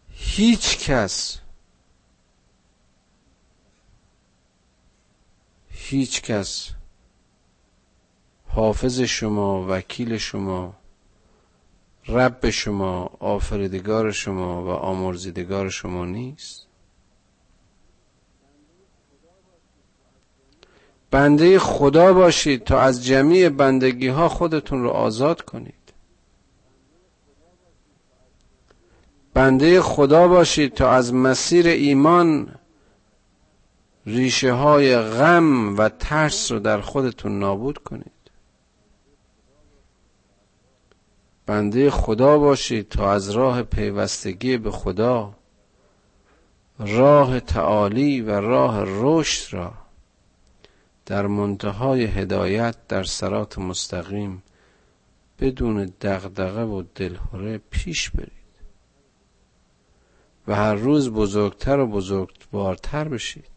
هیچ 0.08 0.78
کس. 0.78 1.40
هیچ 5.68 6.22
کس. 6.22 6.70
حافظ 8.46 9.00
شما 9.00 9.66
وکیل 9.68 10.16
شما 10.16 10.74
رب 12.08 12.50
شما 12.50 13.10
آفریدگار 13.20 14.12
شما 14.12 14.64
و 14.64 14.68
آمرزیدگار 14.68 15.68
شما 15.68 16.04
نیست. 16.04 16.69
بنده 21.10 21.58
خدا 21.58 22.12
باشید 22.12 22.64
تا 22.64 22.80
از 22.80 23.04
جمعی 23.04 23.48
بندگی 23.48 24.08
ها 24.08 24.28
خودتون 24.28 24.82
رو 24.82 24.90
آزاد 24.90 25.40
کنید. 25.40 25.74
بنده 29.34 29.80
خدا 29.80 30.28
باشید 30.28 30.74
تا 30.74 30.90
از 30.90 31.14
مسیر 31.14 31.66
ایمان 31.66 32.54
ریشه 34.06 34.52
های 34.52 34.98
غم 34.98 35.76
و 35.76 35.88
ترس 35.88 36.52
رو 36.52 36.58
در 36.58 36.80
خودتون 36.80 37.38
نابود 37.38 37.78
کنید. 37.78 38.12
بنده 41.46 41.90
خدا 41.90 42.38
باشید 42.38 42.88
تا 42.88 43.12
از 43.12 43.30
راه 43.30 43.62
پیوستگی 43.62 44.56
به 44.56 44.70
خدا 44.70 45.34
راه 46.78 47.40
تعالی 47.40 48.20
و 48.20 48.30
راه 48.40 48.82
رشد 48.86 49.54
را 49.54 49.72
در 51.10 51.26
منتهای 51.26 52.04
هدایت 52.04 52.76
در 52.88 53.02
سرات 53.02 53.58
مستقیم 53.58 54.42
بدون 55.40 55.92
دغدغه 56.00 56.64
و 56.64 56.82
دلهوره 56.94 57.60
پیش 57.70 58.10
برید 58.10 58.30
و 60.48 60.54
هر 60.54 60.74
روز 60.74 61.10
بزرگتر 61.10 61.78
و 61.78 61.86
بزرگوارتر 61.86 63.08
بشید. 63.08 63.50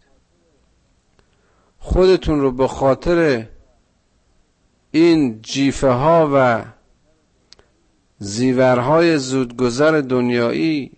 خودتون 1.79 2.41
رو 2.41 2.51
به 2.51 2.67
خاطر 2.67 3.47
این 4.91 5.41
جیفه 5.41 5.89
ها 5.89 6.29
و 6.33 6.65
زیورهای 8.17 9.17
زودگذر 9.17 10.01
دنیایی 10.01 10.91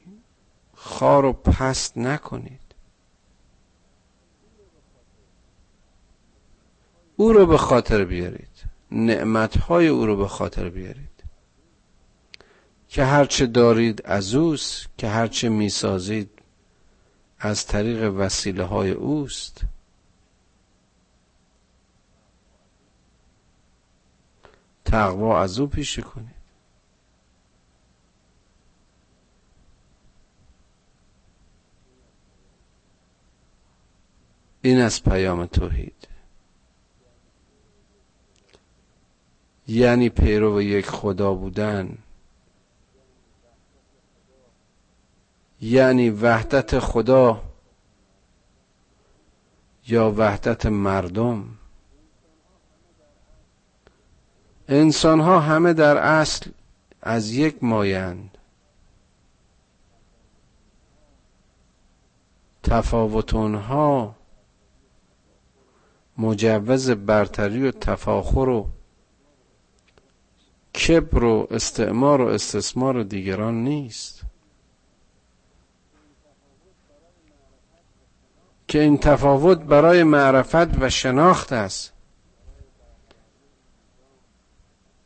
خار 0.75 1.25
و 1.25 1.33
پست 1.33 1.97
نکنید. 1.97 2.64
او 7.15 7.33
رو 7.33 7.45
به 7.45 7.57
خاطر 7.57 8.05
بیارید. 8.05 8.65
نعمتهای 8.91 9.87
او 9.87 10.05
رو 10.05 10.15
به 10.17 10.27
خاطر 10.27 10.69
بیارید. 10.69 11.23
که 12.87 13.03
هرچه 13.03 13.45
دارید 13.45 14.01
از 14.05 14.35
اوست 14.35 14.87
که 14.97 15.07
هرچه 15.07 15.49
می‌سازید 15.49 16.29
از 17.39 17.65
طریق 17.67 18.13
وسیله 18.13 18.63
های 18.63 18.91
اوست. 18.91 19.61
تقوا 24.85 25.41
از 25.41 25.59
او 25.59 25.67
پیشه 25.67 26.01
کنید. 26.01 26.35
این 34.61 34.81
از 34.81 35.03
پیام 35.03 35.45
توحید. 35.45 36.07
یعنی 39.67 40.09
پیرو 40.09 40.61
یک 40.61 40.89
خدا 40.89 41.33
بودن. 41.33 41.97
یعنی 45.61 46.09
وحدت 46.09 46.79
خدا 46.79 47.41
یا 49.87 50.11
وحدت 50.17 50.65
مردم. 50.65 51.57
انسان 54.67 55.19
ها 55.19 55.39
همه 55.39 55.73
در 55.73 55.97
اصل 55.97 56.51
از 57.01 57.31
یک 57.31 57.63
مایند. 57.63 58.37
تفاوتون 62.63 63.55
ها 63.55 64.15
مجوز 66.17 66.89
برتری 66.89 67.67
و 67.67 67.71
تفاخر 67.71 68.49
و 68.49 68.69
کبر 70.75 71.23
و 71.23 71.47
استعمار 71.51 72.21
و 72.21 72.27
استثمار 72.27 73.03
دیگران 73.03 73.63
نیست. 73.63 74.21
که 78.67 78.81
این 78.81 78.97
تفاوت 78.97 79.59
برای 79.59 80.03
معرفت 80.03 80.81
و 80.81 80.89
شناخت 80.89 81.53
است. 81.53 81.93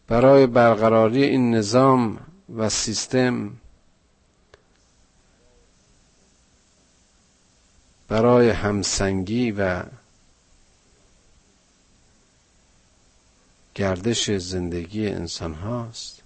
برای 0.07 0.47
برقراری 0.47 1.23
این 1.23 1.55
نظام 1.55 2.19
و 2.55 2.69
سیستم. 2.69 3.51
برای 8.07 8.49
همسنگی 8.49 9.51
و 9.51 9.83
گردش 13.79 14.31
زندگی 14.31 15.07
انسان 15.07 15.53
هاست. 15.53 16.23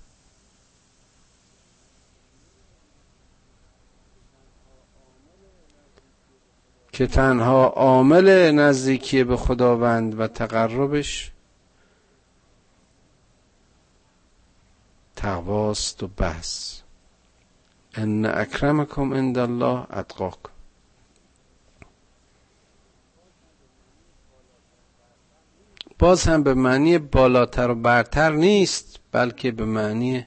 که 6.92 7.08
تنها 7.08 7.66
عامل 7.66 8.52
نزدیکی 8.52 9.24
به 9.24 9.38
خداوند 9.38 10.20
و 10.20 10.28
تقربش 10.28 11.32
تقواست 15.16 16.04
و 16.04 16.08
بس 16.08 16.82
ان 17.94 18.26
اکرمکم 18.26 19.14
عند 19.14 19.38
الله 19.38 19.98
اتقاکم. 19.98 20.53
باز 26.04 26.28
هم 26.28 26.44
به 26.44 26.54
معنی 26.54 26.98
بالاتر 26.98 27.70
و 27.70 27.76
برتر 27.76 28.32
نیست 28.32 29.00
بلکه 29.12 29.52
به 29.52 29.66
معنی 29.66 30.26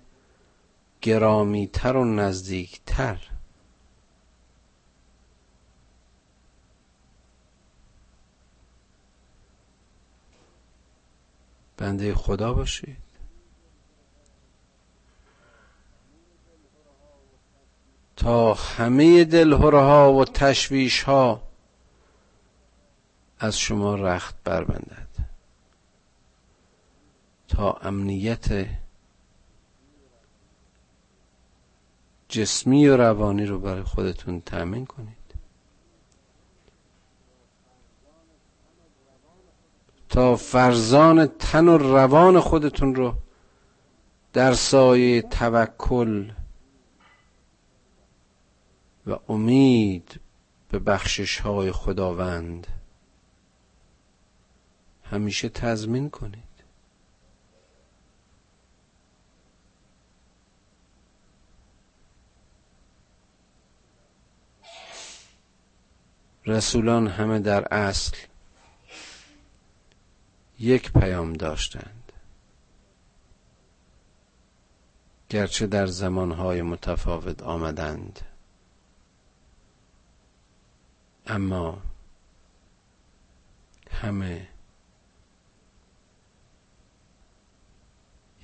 گرامیتر 1.01 1.97
و 1.97 2.05
نزدیکتر. 2.05 3.19
بنده 11.77 12.15
خدا 12.15 12.55
باشید. 12.55 12.97
تا 18.17 18.55
همه 18.55 19.25
دلهرها 19.25 20.13
و 20.13 20.25
تشویش 20.25 21.03
ها 21.03 21.43
از 23.39 23.59
شما 23.59 23.95
رخت 23.95 24.35
بربندد. 24.45 25.06
تا 27.49 27.73
امنیت 27.73 28.67
جسمی 32.29 32.89
و 32.89 32.97
روانی 32.97 33.47
رو 33.47 33.59
برای 33.59 33.83
خودتون 33.83 34.41
تأمین 34.41 34.87
کنید. 34.87 35.17
تا 40.09 40.37
فرزان 40.37 41.27
تن 41.27 41.69
و 41.69 41.79
روان 41.79 42.41
خودتون 42.41 42.95
رو 42.95 43.15
در 44.33 44.55
سایه 44.55 45.23
توکل 45.23 46.31
و 49.07 49.17
امید 49.29 50.21
به 50.69 50.79
بخشش 50.79 51.41
های 51.41 51.73
خداوند 51.73 52.67
همیشه 55.11 55.49
تضمین 55.49 56.11
کنید. 56.11 56.56
رسولان 66.47 67.07
همه 67.07 67.39
در 67.39 67.75
اصل 67.75 68.17
یک 70.59 70.93
پیام 70.93 71.33
داشتند. 71.33 72.13
گرچه 75.29 75.67
در 75.67 75.87
زمانهای 75.87 76.63
متفاوت 76.63 77.43
آمدند. 77.43 78.21
اما 81.27 81.83
همه 83.91 84.49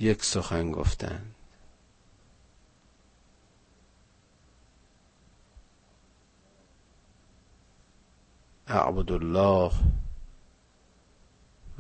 یک 0.01 0.25
سخن 0.25 0.71
گفتند. 0.73 1.35
اعبد 8.69 9.13
الله 9.13 9.73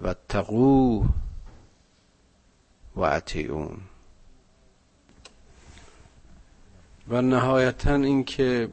و 0.02 0.14
تقو 0.28 1.04
و 2.96 3.00
اطیعون. 3.00 3.80
و 7.08 7.22
نهایتا 7.22 7.94
اینکه 7.94 8.68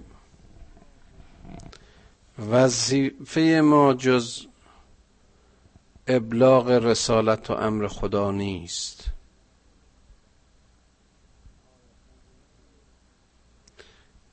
وظیفه 2.39 3.61
ما 3.63 3.93
جز 3.93 4.45
ابلاغ 6.07 6.69
رسالت 6.69 7.49
و 7.49 7.53
امر 7.53 7.87
خدا 7.87 8.31
نیست. 8.31 9.11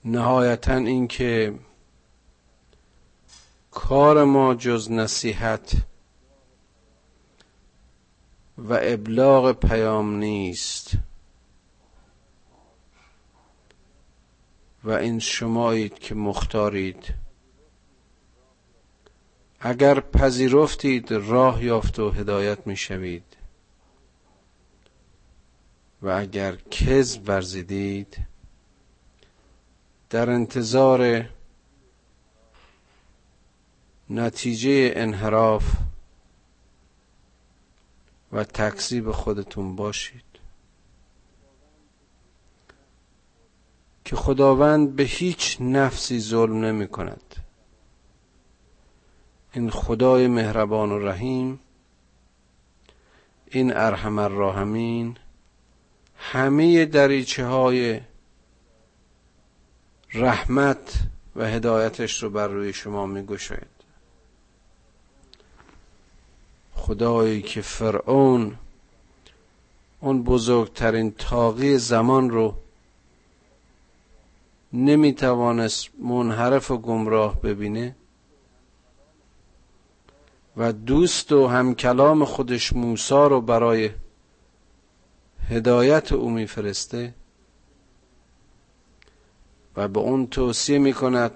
نهایتا 0.05 0.75
اینکه 0.75 1.59
کار 3.77 4.25
ما 4.25 4.55
جز 4.55 4.91
نصیحت 4.91 5.73
و 8.59 8.79
ابلاغ 8.83 9.53
پیام 9.53 10.17
نیست. 10.17 10.91
و 14.85 14.91
این 14.91 15.19
شمایید 15.19 15.99
که 15.99 16.15
مختارید. 16.15 17.15
اگر 19.61 20.01
پذیرفتید 20.01 21.13
راه 21.13 21.65
یافت 21.65 21.99
و 21.99 22.11
هدایت 22.11 22.67
می‌شوید. 22.67 23.37
و 26.03 26.09
اگر 26.09 26.57
کذب 26.57 27.29
ورزیدید 27.29 28.19
در 30.11 30.31
انتظار 30.31 31.29
نتیجه 34.11 34.93
انحراف 34.97 35.65
و 38.33 38.45
تکذیب 38.45 39.11
خودتون 39.11 39.77
باشید. 39.77 40.23
که 44.05 44.17
خداوند 44.17 44.97
به 44.97 45.03
هیچ 45.03 45.57
نفسی 45.61 46.21
ظلم 46.21 46.65
نمی 46.65 46.89
کند. 46.89 47.35
این 49.53 49.71
خدای 49.71 50.27
مهربان 50.27 50.93
و 50.93 50.99
رحیم 50.99 51.61
این 53.51 53.77
ارحم 53.77 54.19
الراحمین 54.19 55.17
همه 56.17 56.85
دریچه 56.85 57.47
های 57.47 58.01
رحمت 60.15 60.95
و 61.37 61.45
هدایتش 61.45 62.23
رو 62.23 62.31
بر 62.31 62.49
روی 62.49 62.73
شما 62.73 63.07
می 63.07 63.23
گوشید 63.23 63.76
خدایی 66.77 67.43
که 67.43 67.61
فرعون 67.61 68.57
اون 70.01 70.23
بزرگترین 70.23 71.15
تاقی 71.19 71.79
زمان 71.79 72.31
رو 72.31 72.55
نمی‌توانست 74.73 75.89
منحرف 75.99 76.71
و 76.71 76.79
گمراه 76.79 77.41
ببینه 77.41 77.97
و 80.57 80.73
دوست 80.73 81.33
و 81.33 81.47
همکلام 81.47 82.25
خودش 82.25 82.73
موسا 82.73 83.27
رو 83.27 83.41
برای 83.41 83.91
هدایت 85.49 86.13
او 86.13 86.31
میفرسته 86.31 87.15
و 89.77 89.89
به 89.89 90.01
اون 90.01 90.27
توصیه 90.27 90.79
می‌کند 90.79 91.31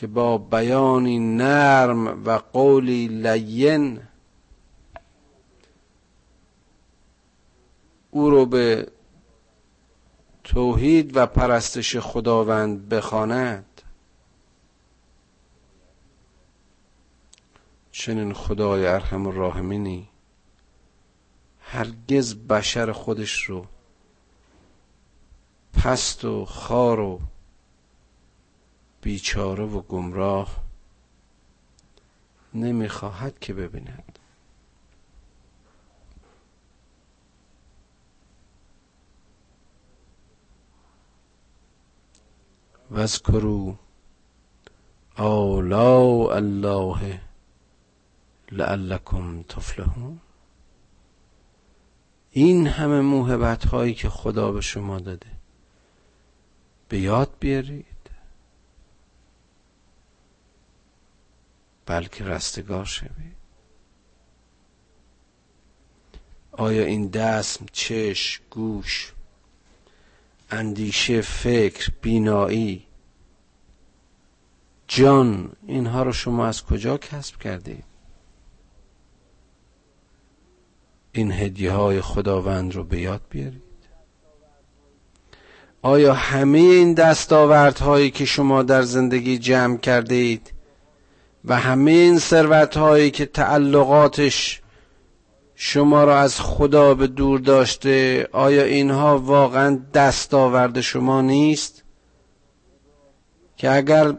که 0.00 0.06
با 0.06 0.38
بیانی 0.38 1.18
نرم 1.18 2.24
و 2.24 2.30
قولی 2.30 3.08
لین 3.08 4.00
او 8.10 8.30
رو 8.30 8.46
به 8.46 8.88
توحید 10.44 11.16
و 11.16 11.26
پرستش 11.26 11.96
خداوند 11.96 12.88
بخواند. 12.88 13.82
چنین 17.90 18.32
خدای 18.32 18.86
ارحم 18.86 19.26
الراحمینی 19.26 20.08
هرگز 21.60 22.34
بشر 22.34 22.92
خودش 22.92 23.44
رو 23.44 23.66
پست 25.72 26.24
و 26.24 26.44
خار 26.44 27.00
و 27.00 27.20
بیچاره 29.02 29.64
و 29.64 29.80
گمراه 29.80 30.62
نمی‌خواهد 32.54 33.38
که 33.38 33.54
ببیند. 33.54 34.18
واذکروا 42.90 43.74
آلاء 45.16 46.34
الله 46.36 47.20
لعلکم 48.52 49.42
تفلحون. 49.42 50.20
این 52.30 52.66
همه 52.66 53.00
موهبت 53.00 53.66
هایی 53.66 53.94
که 53.94 54.08
خدا 54.08 54.52
به 54.52 54.60
شما 54.60 54.98
داده 54.98 55.26
به 56.88 56.98
یاد 56.98 57.30
بیارید. 57.40 57.99
بلکه 61.90 62.24
رستگار 62.24 62.84
شوید 62.84 63.36
آیا 66.52 66.84
این 66.84 67.08
دست 67.08 67.60
چشم 67.72 68.42
گوش 68.50 69.12
اندیشه 70.50 71.20
فکر 71.20 71.90
بینایی؟ 72.02 72.86
جان 74.88 75.52
اینها 75.66 76.02
رو 76.02 76.12
شما 76.12 76.46
از 76.46 76.64
کجا 76.64 76.98
کسب 76.98 77.38
کردید 77.38 77.84
این 81.12 81.32
هدیه 81.32 81.72
های 81.72 82.00
خداوند 82.00 82.74
رو 82.74 82.84
به 82.84 83.00
یاد 83.00 83.22
بیارید. 83.30 83.62
آیا 85.82 86.14
همه 86.14 86.58
این 86.58 86.94
دستاوردهایی 86.94 88.10
که 88.10 88.24
شما 88.24 88.62
در 88.62 88.82
زندگی 88.82 89.38
جمع 89.38 89.76
کرده 89.76 90.14
اید 90.14 90.59
و 91.44 91.56
همه 91.56 91.90
این 91.90 92.18
ثروت 92.18 92.76
هایی 92.76 93.10
که 93.10 93.26
تعلقاتش 93.26 94.60
شما 95.54 96.04
را 96.04 96.18
از 96.18 96.40
خدا 96.40 96.94
به 96.94 97.06
دور 97.06 97.40
داشته 97.40 98.28
آیا 98.32 98.62
اینها 98.62 99.18
واقعا 99.18 99.80
دستاورد 99.94 100.80
شما 100.80 101.22
نیست؟ 101.22 101.82
که 103.56 103.70
اگر 103.70 104.14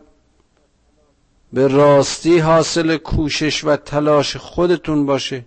به 1.53 1.67
راستی 1.67 2.39
حاصل 2.39 2.97
کوشش 2.97 3.63
و 3.63 3.75
تلاش 3.75 4.37
خودتون 4.37 5.05
باشه 5.05 5.45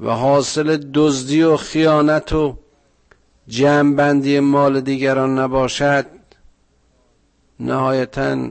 و 0.00 0.10
حاصل 0.10 0.76
دزدی 0.94 1.42
و 1.42 1.56
خیانت 1.56 2.32
و 2.32 2.56
جمعبندی 3.48 4.40
مال 4.40 4.80
دیگران 4.80 5.38
نباشد 5.38 6.06
نهایتا 7.60 8.48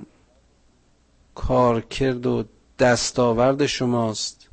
کارکرد 1.36 2.25
و 2.25 2.43
دستاورد 2.79 3.65
شماست. 3.65 4.49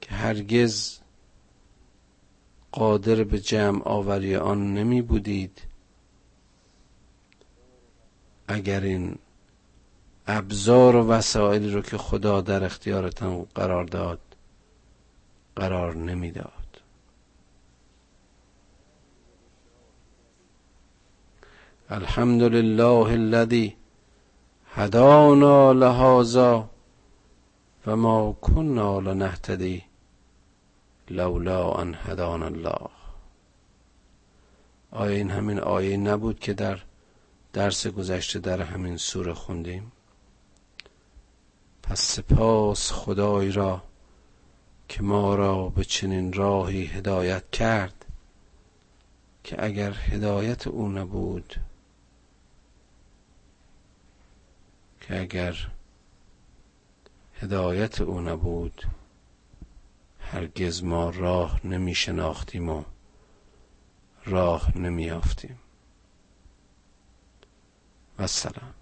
که 0.00 0.14
هرگز 0.14 0.98
قادر 2.72 3.24
به 3.24 3.40
جمع 3.40 3.82
آوری 3.84 4.36
آن 4.36 4.74
نمی 4.74 5.02
بودید. 5.02 5.62
اگر 8.48 8.80
این 8.80 9.18
ابزار 10.26 10.96
و 10.96 11.06
وسایلی 11.06 11.70
رو 11.70 11.82
که 11.82 11.98
خدا 11.98 12.40
در 12.40 12.64
اختیارتان 12.64 13.44
قرار 13.54 13.84
داد 13.84 14.20
قرار 15.56 15.96
نمی‌داد 15.96 16.57
الحمد 21.90 22.42
لله 22.42 23.14
الذي 23.14 23.76
هدانا 24.74 25.72
لهذا 25.72 26.68
و 27.86 27.96
ما 27.96 28.34
كنا 28.40 29.00
لنهتدي 29.00 29.82
لولا 31.10 31.82
ان 31.82 31.94
هدانا 31.94 32.46
الله. 32.46 32.88
آیا 34.92 35.16
این 35.16 35.30
همین 35.30 35.58
آیه 35.58 35.96
نبود 35.96 36.40
که 36.40 36.52
در 36.52 36.78
درس 37.52 37.86
گذشته 37.86 38.38
در 38.38 38.62
همین 38.62 38.96
سوره 38.96 39.34
خوندیم؟ 39.34 39.92
پس 41.82 42.00
سپاس 42.00 42.92
خدای 42.92 43.52
را 43.52 43.82
که 44.88 45.02
ما 45.02 45.34
را 45.34 45.68
به 45.68 45.84
چنین 45.84 46.32
راهی 46.32 46.84
هدایت 46.84 47.50
کرد 47.50 48.04
که 49.44 49.64
اگر 49.64 49.92
هدایت 49.92 50.66
او 50.66 50.88
نبود 50.88 51.54
که 55.08 55.20
اگر 55.20 55.56
هدایت 57.34 58.00
او 58.00 58.20
نبود 58.20 58.86
هرگز 60.20 60.84
ما 60.84 61.10
راه 61.10 61.66
نمی 61.66 61.94
شناختیم 61.94 62.68
و 62.68 62.84
راه 64.24 64.78
نمی 64.78 65.10
و 65.10 65.20
السلام 68.18 68.74